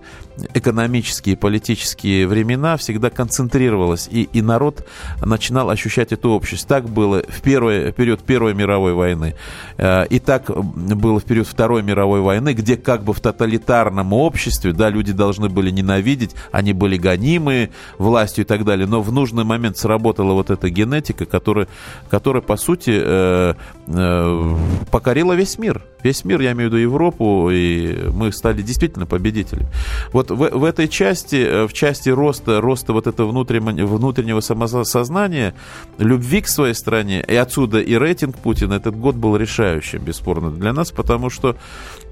экономические 0.54 1.34
и 1.34 1.38
политические 1.38 2.28
времена 2.28 2.78
всегда 2.78 3.10
концентрировалась, 3.10 4.08
и, 4.12 4.24
и 4.24 4.42
народ 4.42 4.86
начинал 5.24 5.70
ощущать 5.70 6.12
эту 6.12 6.32
общесть. 6.32 6.68
Так 6.68 6.90
было 6.90 7.15
в 7.28 7.42
первый 7.42 7.92
период 7.92 8.22
Первой 8.24 8.54
мировой 8.54 8.94
войны, 8.94 9.36
э, 9.78 10.06
и 10.08 10.20
так 10.20 10.50
было 10.50 11.20
в 11.20 11.24
период 11.24 11.48
Второй 11.48 11.84
мировой 11.84 12.22
войны, 12.22 12.54
где 12.54 12.78
как 12.78 13.04
бы 13.04 13.14
в 13.14 13.20
тоталитарном 13.20 14.14
обществе, 14.14 14.74
да, 14.74 14.90
люди 14.90 15.14
должны 15.14 15.50
были 15.50 15.72
ненавидеть, 15.72 16.36
они 16.52 16.74
были 16.74 16.98
гонимы 16.98 17.70
властью 17.98 18.44
и 18.44 18.48
так 18.48 18.64
далее, 18.66 18.88
но 18.88 19.02
в 19.02 19.12
нужный 19.12 19.44
момент 19.44 19.78
сработала 19.78 20.34
вот 20.34 20.50
эта 20.50 20.70
генетика, 20.70 21.26
которая, 21.26 21.68
которая 22.10 22.42
по 22.42 22.58
сути, 22.58 23.00
э, 23.04 23.54
э, 23.88 24.56
покорила 24.92 25.34
весь 25.34 25.58
мир. 25.58 25.84
Весь 26.04 26.24
мир, 26.24 26.40
я 26.42 26.52
имею 26.52 26.70
в 26.70 26.74
виду 26.74 26.82
Европу, 26.82 27.50
и 27.52 28.10
мы 28.14 28.32
стали 28.32 28.62
действительно 28.62 29.08
победителями. 29.08 29.68
Вот 30.14 30.30
в, 30.30 30.36
в 30.36 30.64
этой 30.64 30.88
части, 30.88 31.66
в 31.66 31.74
части 31.74 32.10
роста, 32.10 32.62
роста 32.62 32.94
вот 32.94 33.08
этого 33.08 33.32
внутреннего, 33.32 33.88
внутреннего 33.88 34.40
самосознания, 34.40 35.56
любви 35.98 36.42
к 36.42 36.48
своей 36.48 36.76
стране, 36.76 36.95
и 37.04 37.36
отсюда 37.36 37.80
и 37.80 37.96
рейтинг 37.96 38.38
Путина, 38.38 38.74
этот 38.76 38.98
год 38.98 39.16
был 39.16 39.36
решающим, 39.36 40.00
бесспорно, 40.00 40.52
для 40.52 40.74
нас, 40.74 40.92
потому 40.92 41.30
что, 41.30 41.56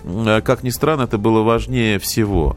э, 0.03 0.41
как 0.41 0.63
ни 0.63 0.69
странно, 0.69 1.03
это 1.03 1.17
было 1.17 1.41
важнее 1.41 1.99
всего. 1.99 2.55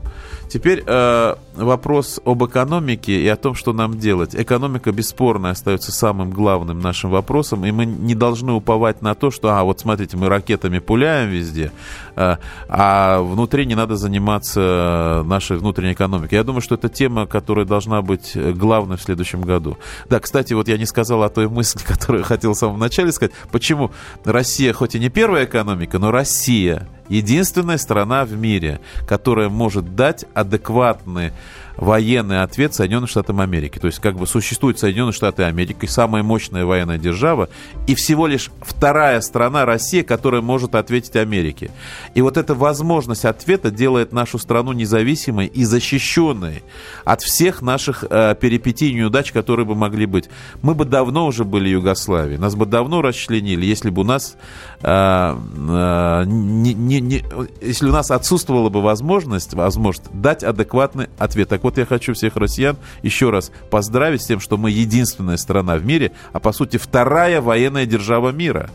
Теперь 0.48 0.82
э, 0.86 1.34
вопрос 1.56 2.20
об 2.24 2.44
экономике 2.44 3.20
и 3.20 3.26
о 3.26 3.36
том, 3.36 3.54
что 3.54 3.72
нам 3.72 3.98
делать. 3.98 4.34
Экономика 4.34 4.92
бесспорно 4.92 5.50
остается 5.50 5.90
самым 5.90 6.30
главным 6.30 6.80
нашим 6.80 7.10
вопросом, 7.10 7.64
и 7.64 7.72
мы 7.72 7.84
не 7.84 8.14
должны 8.14 8.52
уповать 8.52 9.02
на 9.02 9.14
то, 9.14 9.30
что, 9.30 9.50
а, 9.50 9.64
вот 9.64 9.80
смотрите, 9.80 10.16
мы 10.16 10.28
ракетами 10.28 10.78
пуляем 10.78 11.30
везде, 11.30 11.72
а 12.16 13.20
внутри 13.20 13.66
не 13.66 13.74
надо 13.74 13.96
заниматься 13.96 15.22
нашей 15.26 15.58
внутренней 15.58 15.92
экономикой. 15.92 16.34
Я 16.34 16.44
думаю, 16.44 16.62
что 16.62 16.74
это 16.74 16.88
тема, 16.88 17.26
которая 17.26 17.66
должна 17.66 18.02
быть 18.02 18.36
главной 18.36 18.96
в 18.96 19.02
следующем 19.02 19.42
году. 19.42 19.78
Да, 20.08 20.18
кстати, 20.20 20.54
вот 20.54 20.68
я 20.68 20.78
не 20.78 20.86
сказал 20.86 21.22
о 21.22 21.28
той 21.28 21.48
мысли, 21.48 21.80
которую 21.86 22.24
хотел 22.24 22.54
в 22.54 22.56
самом 22.56 22.78
начале 22.78 23.12
сказать. 23.12 23.34
Почему 23.52 23.90
Россия, 24.24 24.72
хоть 24.72 24.94
и 24.94 24.98
не 24.98 25.08
первая 25.08 25.44
экономика, 25.44 25.98
но 25.98 26.10
Россия 26.10 26.88
единственная 27.08 27.78
страна 27.78 28.24
в 28.24 28.32
мире, 28.32 28.80
которая 29.06 29.48
может 29.48 29.94
дать 29.94 30.24
адекватный 30.34 31.32
военный 31.76 32.42
ответ 32.42 32.74
Соединенным 32.74 33.08
Штатам 33.08 33.40
Америки. 33.40 33.78
То 33.78 33.86
есть 33.86 33.98
как 34.00 34.16
бы 34.16 34.26
существует 34.26 34.78
Соединенные 34.78 35.12
Штаты 35.12 35.44
Америки, 35.44 35.86
самая 35.86 36.22
мощная 36.22 36.64
военная 36.64 36.98
держава, 36.98 37.48
и 37.86 37.94
всего 37.94 38.26
лишь 38.26 38.50
вторая 38.60 39.20
страна 39.20 39.64
Россия, 39.64 40.02
которая 40.02 40.40
может 40.40 40.74
ответить 40.74 41.16
Америке. 41.16 41.70
И 42.14 42.22
вот 42.22 42.36
эта 42.36 42.54
возможность 42.54 43.24
ответа 43.24 43.70
делает 43.70 44.12
нашу 44.12 44.38
страну 44.38 44.72
независимой 44.72 45.46
и 45.46 45.64
защищенной 45.64 46.62
от 47.04 47.22
всех 47.22 47.62
наших 47.62 48.04
э, 48.08 48.34
перипетий 48.40 48.90
и 48.90 48.94
неудач, 48.94 49.32
которые 49.32 49.66
бы 49.66 49.74
могли 49.74 50.06
быть. 50.06 50.28
Мы 50.62 50.74
бы 50.74 50.84
давно 50.84 51.26
уже 51.26 51.44
были 51.44 51.68
Югославией, 51.68 52.38
нас 52.38 52.54
бы 52.54 52.66
давно 52.66 53.02
расчленили, 53.02 53.66
если 53.66 53.90
бы 53.90 54.02
у 54.02 54.04
нас 54.04 54.36
э, 54.82 54.86
э, 54.88 56.24
не, 56.26 56.74
не, 56.74 57.00
не, 57.00 57.24
если 57.60 57.88
у 57.88 57.92
нас 57.92 58.10
отсутствовала 58.10 58.70
бы 58.70 58.80
возможность, 58.80 59.54
возможность 59.54 60.10
дать 60.12 60.42
адекватный 60.42 61.08
ответ. 61.18 61.48
Так 61.48 61.65
вот, 61.66 61.78
я 61.78 61.84
хочу 61.84 62.14
всех 62.14 62.36
россиян 62.36 62.76
еще 63.02 63.30
раз 63.30 63.50
поздравить 63.70 64.22
с 64.22 64.26
тем, 64.26 64.38
что 64.38 64.56
мы 64.56 64.70
единственная 64.70 65.36
страна 65.36 65.76
в 65.76 65.84
мире, 65.84 66.12
а 66.32 66.38
по 66.38 66.52
сути 66.52 66.76
вторая 66.76 67.40
военная 67.40 67.86
держава 67.86 68.30
мира. 68.30 68.70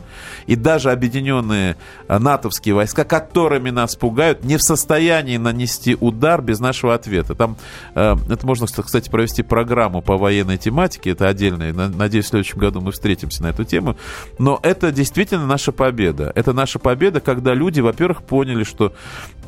И 0.46 0.58
даже 0.58 0.92
объединенные 0.92 1.78
натовские 2.10 2.76
войска, 2.76 3.06
которыми 3.06 3.70
нас 3.70 3.96
пугают, 3.96 4.44
не 4.44 4.58
в 4.58 4.62
состоянии 4.62 5.38
нанести 5.38 5.96
удар 6.00 6.42
без 6.42 6.60
нашего 6.60 6.94
ответа. 6.94 7.34
Там, 7.34 7.56
э, 7.96 8.16
это 8.30 8.46
можно, 8.46 8.68
кстати, 8.68 9.10
провести 9.10 9.42
программу 9.42 10.02
по 10.02 10.18
военной 10.18 10.58
тематике, 10.58 11.12
это 11.12 11.30
отдельная. 11.30 11.72
Надеюсь, 11.72 12.26
в 12.26 12.30
следующем 12.30 12.58
году 12.58 12.82
мы 12.82 12.92
встретимся 12.92 13.44
на 13.44 13.48
эту 13.48 13.64
тему. 13.64 13.96
Но 14.38 14.60
это 14.64 14.92
действительно 14.92 15.46
наша 15.46 15.72
победа. 15.72 16.34
Это 16.36 16.52
наша 16.52 16.78
победа, 16.78 17.22
когда 17.22 17.54
люди, 17.54 17.80
во-первых, 17.80 18.24
поняли, 18.24 18.66
что 18.66 18.94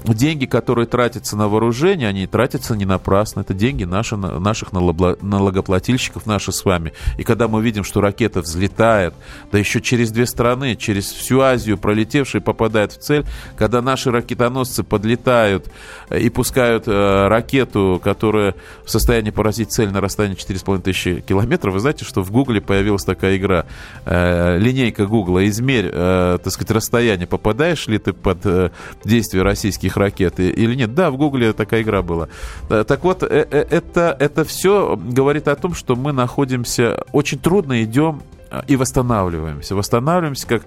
деньги, 0.05 0.45
которые 0.45 0.85
тратятся 0.85 1.37
на 1.37 1.47
вооружение, 1.47 2.07
они 2.07 2.27
тратятся 2.27 2.75
не 2.75 2.85
напрасно 2.85 3.32
прекрасно. 3.33 3.41
Это 3.41 3.53
деньги 3.53 3.83
наши, 3.83 4.15
наших 4.15 4.71
налогоплательщиков, 4.71 6.25
наши 6.25 6.51
с 6.51 6.65
вами. 6.65 6.93
И 7.17 7.23
когда 7.23 7.47
мы 7.47 7.61
видим, 7.61 7.83
что 7.83 8.01
ракета 8.01 8.41
взлетает, 8.41 9.13
да 9.51 9.57
еще 9.57 9.81
через 9.81 10.11
две 10.11 10.25
страны, 10.25 10.75
через 10.75 11.11
всю 11.11 11.39
Азию 11.41 11.77
пролетевшая 11.77 12.41
попадает 12.41 12.91
в 12.91 12.97
цель, 12.99 13.25
когда 13.57 13.81
наши 13.81 14.11
ракетоносцы 14.11 14.83
подлетают 14.83 15.67
и 16.11 16.29
пускают 16.29 16.87
э, 16.87 17.27
ракету, 17.27 17.99
которая 18.03 18.55
в 18.85 18.89
состоянии 18.89 19.31
поразить 19.31 19.71
цель 19.71 19.89
на 19.89 20.01
расстоянии 20.01 20.37
4,5 20.37 20.81
тысячи 20.81 21.21
километров, 21.21 21.73
вы 21.73 21.79
знаете, 21.79 22.05
что 22.05 22.21
в 22.23 22.31
Гугле 22.31 22.61
появилась 22.61 23.03
такая 23.03 23.37
игра, 23.37 23.65
э, 24.05 24.57
линейка 24.57 25.05
Гугла, 25.05 25.45
измерь, 25.47 25.89
э, 25.91 26.37
так 26.43 26.53
сказать, 26.53 26.71
расстояние, 26.71 27.27
попадаешь 27.27 27.87
ли 27.87 27.97
ты 27.97 28.13
под 28.13 28.45
э, 28.45 28.69
действие 29.03 29.43
российских 29.43 29.97
ракет 29.97 30.39
или 30.39 30.75
нет. 30.75 30.93
Да, 30.93 31.11
в 31.11 31.17
Гугле 31.17 31.53
такая 31.53 31.81
игра 31.81 32.01
была. 32.01 32.27
Э, 32.69 32.83
так 32.87 33.03
вот, 33.03 33.22
э, 33.29 33.45
э, 33.49 33.65
это, 33.69 34.15
это 34.19 34.43
все 34.43 34.95
говорит 34.95 35.47
о 35.47 35.55
том, 35.55 35.73
что 35.73 35.95
мы 35.95 36.11
находимся, 36.11 37.03
очень 37.11 37.39
трудно 37.39 37.83
идем 37.83 38.21
и 38.67 38.75
восстанавливаемся. 38.75 39.75
Восстанавливаемся 39.75 40.47
как 40.47 40.63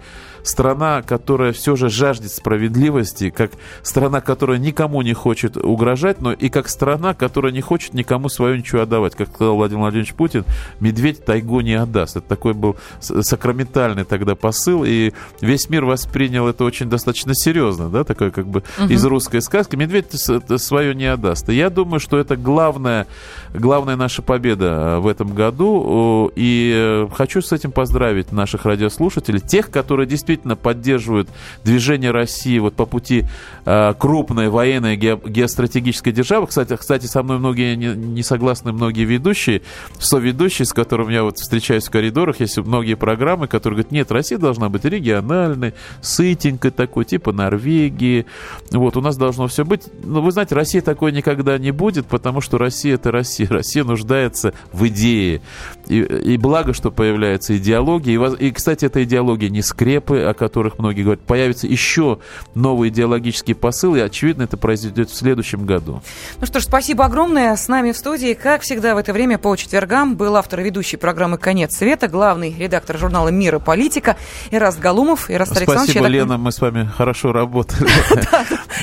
страна, 0.46 1.02
которая 1.02 1.52
все 1.52 1.76
же 1.76 1.88
жаждет 1.88 2.32
справедливости, 2.32 3.30
как 3.30 3.52
страна, 3.82 4.20
которая 4.20 4.58
никому 4.58 5.02
не 5.02 5.12
хочет 5.12 5.56
угрожать, 5.56 6.20
но 6.20 6.32
и 6.32 6.48
как 6.48 6.68
страна, 6.68 7.14
которая 7.14 7.52
не 7.52 7.60
хочет 7.60 7.94
никому 7.94 8.28
свое 8.28 8.58
ничего 8.58 8.82
отдавать. 8.82 9.14
Как 9.14 9.28
сказал 9.28 9.56
Владимир 9.56 9.82
Владимирович 9.82 10.14
Путин, 10.14 10.44
медведь 10.80 11.24
тайгу 11.24 11.60
не 11.60 11.74
отдаст. 11.74 12.16
Это 12.16 12.28
такой 12.28 12.54
был 12.54 12.76
сакраментальный 13.00 14.04
тогда 14.04 14.34
посыл, 14.34 14.84
и 14.84 15.12
весь 15.40 15.68
мир 15.68 15.84
воспринял 15.84 16.46
это 16.48 16.64
очень 16.64 16.88
достаточно 16.88 17.34
серьезно, 17.34 17.88
да, 17.88 18.04
такой 18.04 18.30
как 18.30 18.46
бы 18.46 18.62
угу. 18.78 18.88
из 18.88 19.04
русской 19.04 19.42
сказки. 19.42 19.76
Медведь 19.76 20.06
свое 20.12 20.94
не 20.94 21.06
отдаст. 21.06 21.48
И 21.48 21.54
я 21.54 21.70
думаю, 21.70 22.00
что 22.00 22.18
это 22.18 22.36
главная, 22.36 23.06
главная 23.52 23.96
наша 23.96 24.22
победа 24.22 24.66
э, 24.66 24.98
в 25.00 25.06
этом 25.06 25.34
году, 25.34 26.32
и 26.36 26.72
э, 26.74 27.08
хочу 27.14 27.42
с 27.42 27.52
этим 27.52 27.72
поздравить 27.72 28.32
наших 28.32 28.64
радиослушателей, 28.64 29.40
тех, 29.40 29.70
которые 29.70 30.06
действительно 30.06 30.35
действительно 30.36 30.56
поддерживают 30.56 31.28
движение 31.64 32.10
России 32.10 32.58
вот 32.58 32.74
по 32.74 32.86
пути 32.86 33.24
э, 33.64 33.94
крупной 33.98 34.48
военной 34.48 34.96
ге, 34.96 35.18
геостратегической 35.24 36.12
державы. 36.12 36.46
Кстати, 36.46 36.76
кстати, 36.76 37.06
со 37.06 37.22
мной 37.22 37.38
многие 37.38 37.74
не 37.74 38.22
согласны 38.22 38.72
многие 38.72 39.04
ведущие, 39.04 39.62
соведущие, 39.98 40.66
с 40.66 40.72
которыми 40.72 41.12
я 41.14 41.22
вот 41.22 41.38
встречаюсь 41.38 41.86
в 41.86 41.90
коридорах, 41.90 42.40
есть 42.40 42.58
многие 42.58 42.94
программы, 42.94 43.48
которые 43.48 43.78
говорят, 43.78 43.92
нет, 43.92 44.12
Россия 44.12 44.38
должна 44.38 44.68
быть 44.68 44.84
региональной, 44.84 45.74
сытенькой 46.02 46.70
такой, 46.70 47.04
типа 47.04 47.32
Норвегии. 47.32 48.26
Вот, 48.70 48.96
у 48.96 49.00
нас 49.00 49.16
должно 49.16 49.46
все 49.46 49.64
быть. 49.64 49.84
Но 50.04 50.20
вы 50.20 50.32
знаете, 50.32 50.54
Россия 50.54 50.82
такой 50.82 51.12
никогда 51.12 51.58
не 51.58 51.70
будет, 51.70 52.06
потому 52.06 52.40
что 52.40 52.58
Россия 52.58 52.94
это 52.94 53.10
Россия. 53.10 53.48
Россия 53.48 53.84
нуждается 53.84 54.52
в 54.72 54.86
идее. 54.86 55.40
И, 55.88 56.00
и 56.00 56.36
благо, 56.36 56.72
что 56.72 56.90
появляется 56.90 57.56
идеология. 57.56 58.14
И, 58.14 58.46
и, 58.46 58.50
кстати, 58.50 58.84
эта 58.84 59.04
идеология 59.04 59.48
не 59.48 59.62
скрепы, 59.62 60.20
о 60.20 60.34
которых 60.34 60.78
многие 60.78 61.02
говорят, 61.02 61.20
появятся 61.20 61.66
еще 61.66 62.18
новые 62.54 62.90
идеологические 62.90 63.54
посылы, 63.54 63.98
и, 63.98 64.02
очевидно, 64.02 64.44
это 64.44 64.56
произойдет 64.56 65.10
в 65.10 65.14
следующем 65.14 65.66
году. 65.66 66.02
Ну 66.40 66.46
что 66.46 66.60
ж, 66.60 66.64
спасибо 66.64 67.04
огромное. 67.04 67.56
С 67.56 67.68
нами 67.68 67.92
в 67.92 67.96
студии, 67.96 68.34
как 68.34 68.62
всегда, 68.62 68.94
в 68.94 68.98
это 68.98 69.12
время 69.12 69.38
по 69.38 69.54
четвергам 69.56 70.16
был 70.16 70.36
автор 70.36 70.60
и 70.60 70.64
ведущий 70.64 70.96
программы 70.96 71.38
«Конец 71.38 71.76
света», 71.76 72.08
главный 72.08 72.54
редактор 72.58 72.98
журнала 72.98 73.28
«Мир 73.28 73.56
и 73.56 73.60
политика» 73.60 74.16
Ираст 74.50 74.78
Галумов. 74.78 75.30
Ираст 75.30 75.56
Спасибо, 75.56 76.06
Лена, 76.06 76.38
мы 76.38 76.52
с 76.52 76.60
вами 76.60 76.90
хорошо 76.96 77.32
работали. 77.32 77.88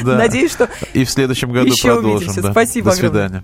Надеюсь, 0.01 0.51
что 0.51 0.69
и 0.93 1.03
в 1.03 1.09
следующем 1.09 1.51
году 1.51 1.73
продолжим. 1.81 2.33
Спасибо 2.33 2.91
До 2.91 2.95
свидания. 2.95 3.43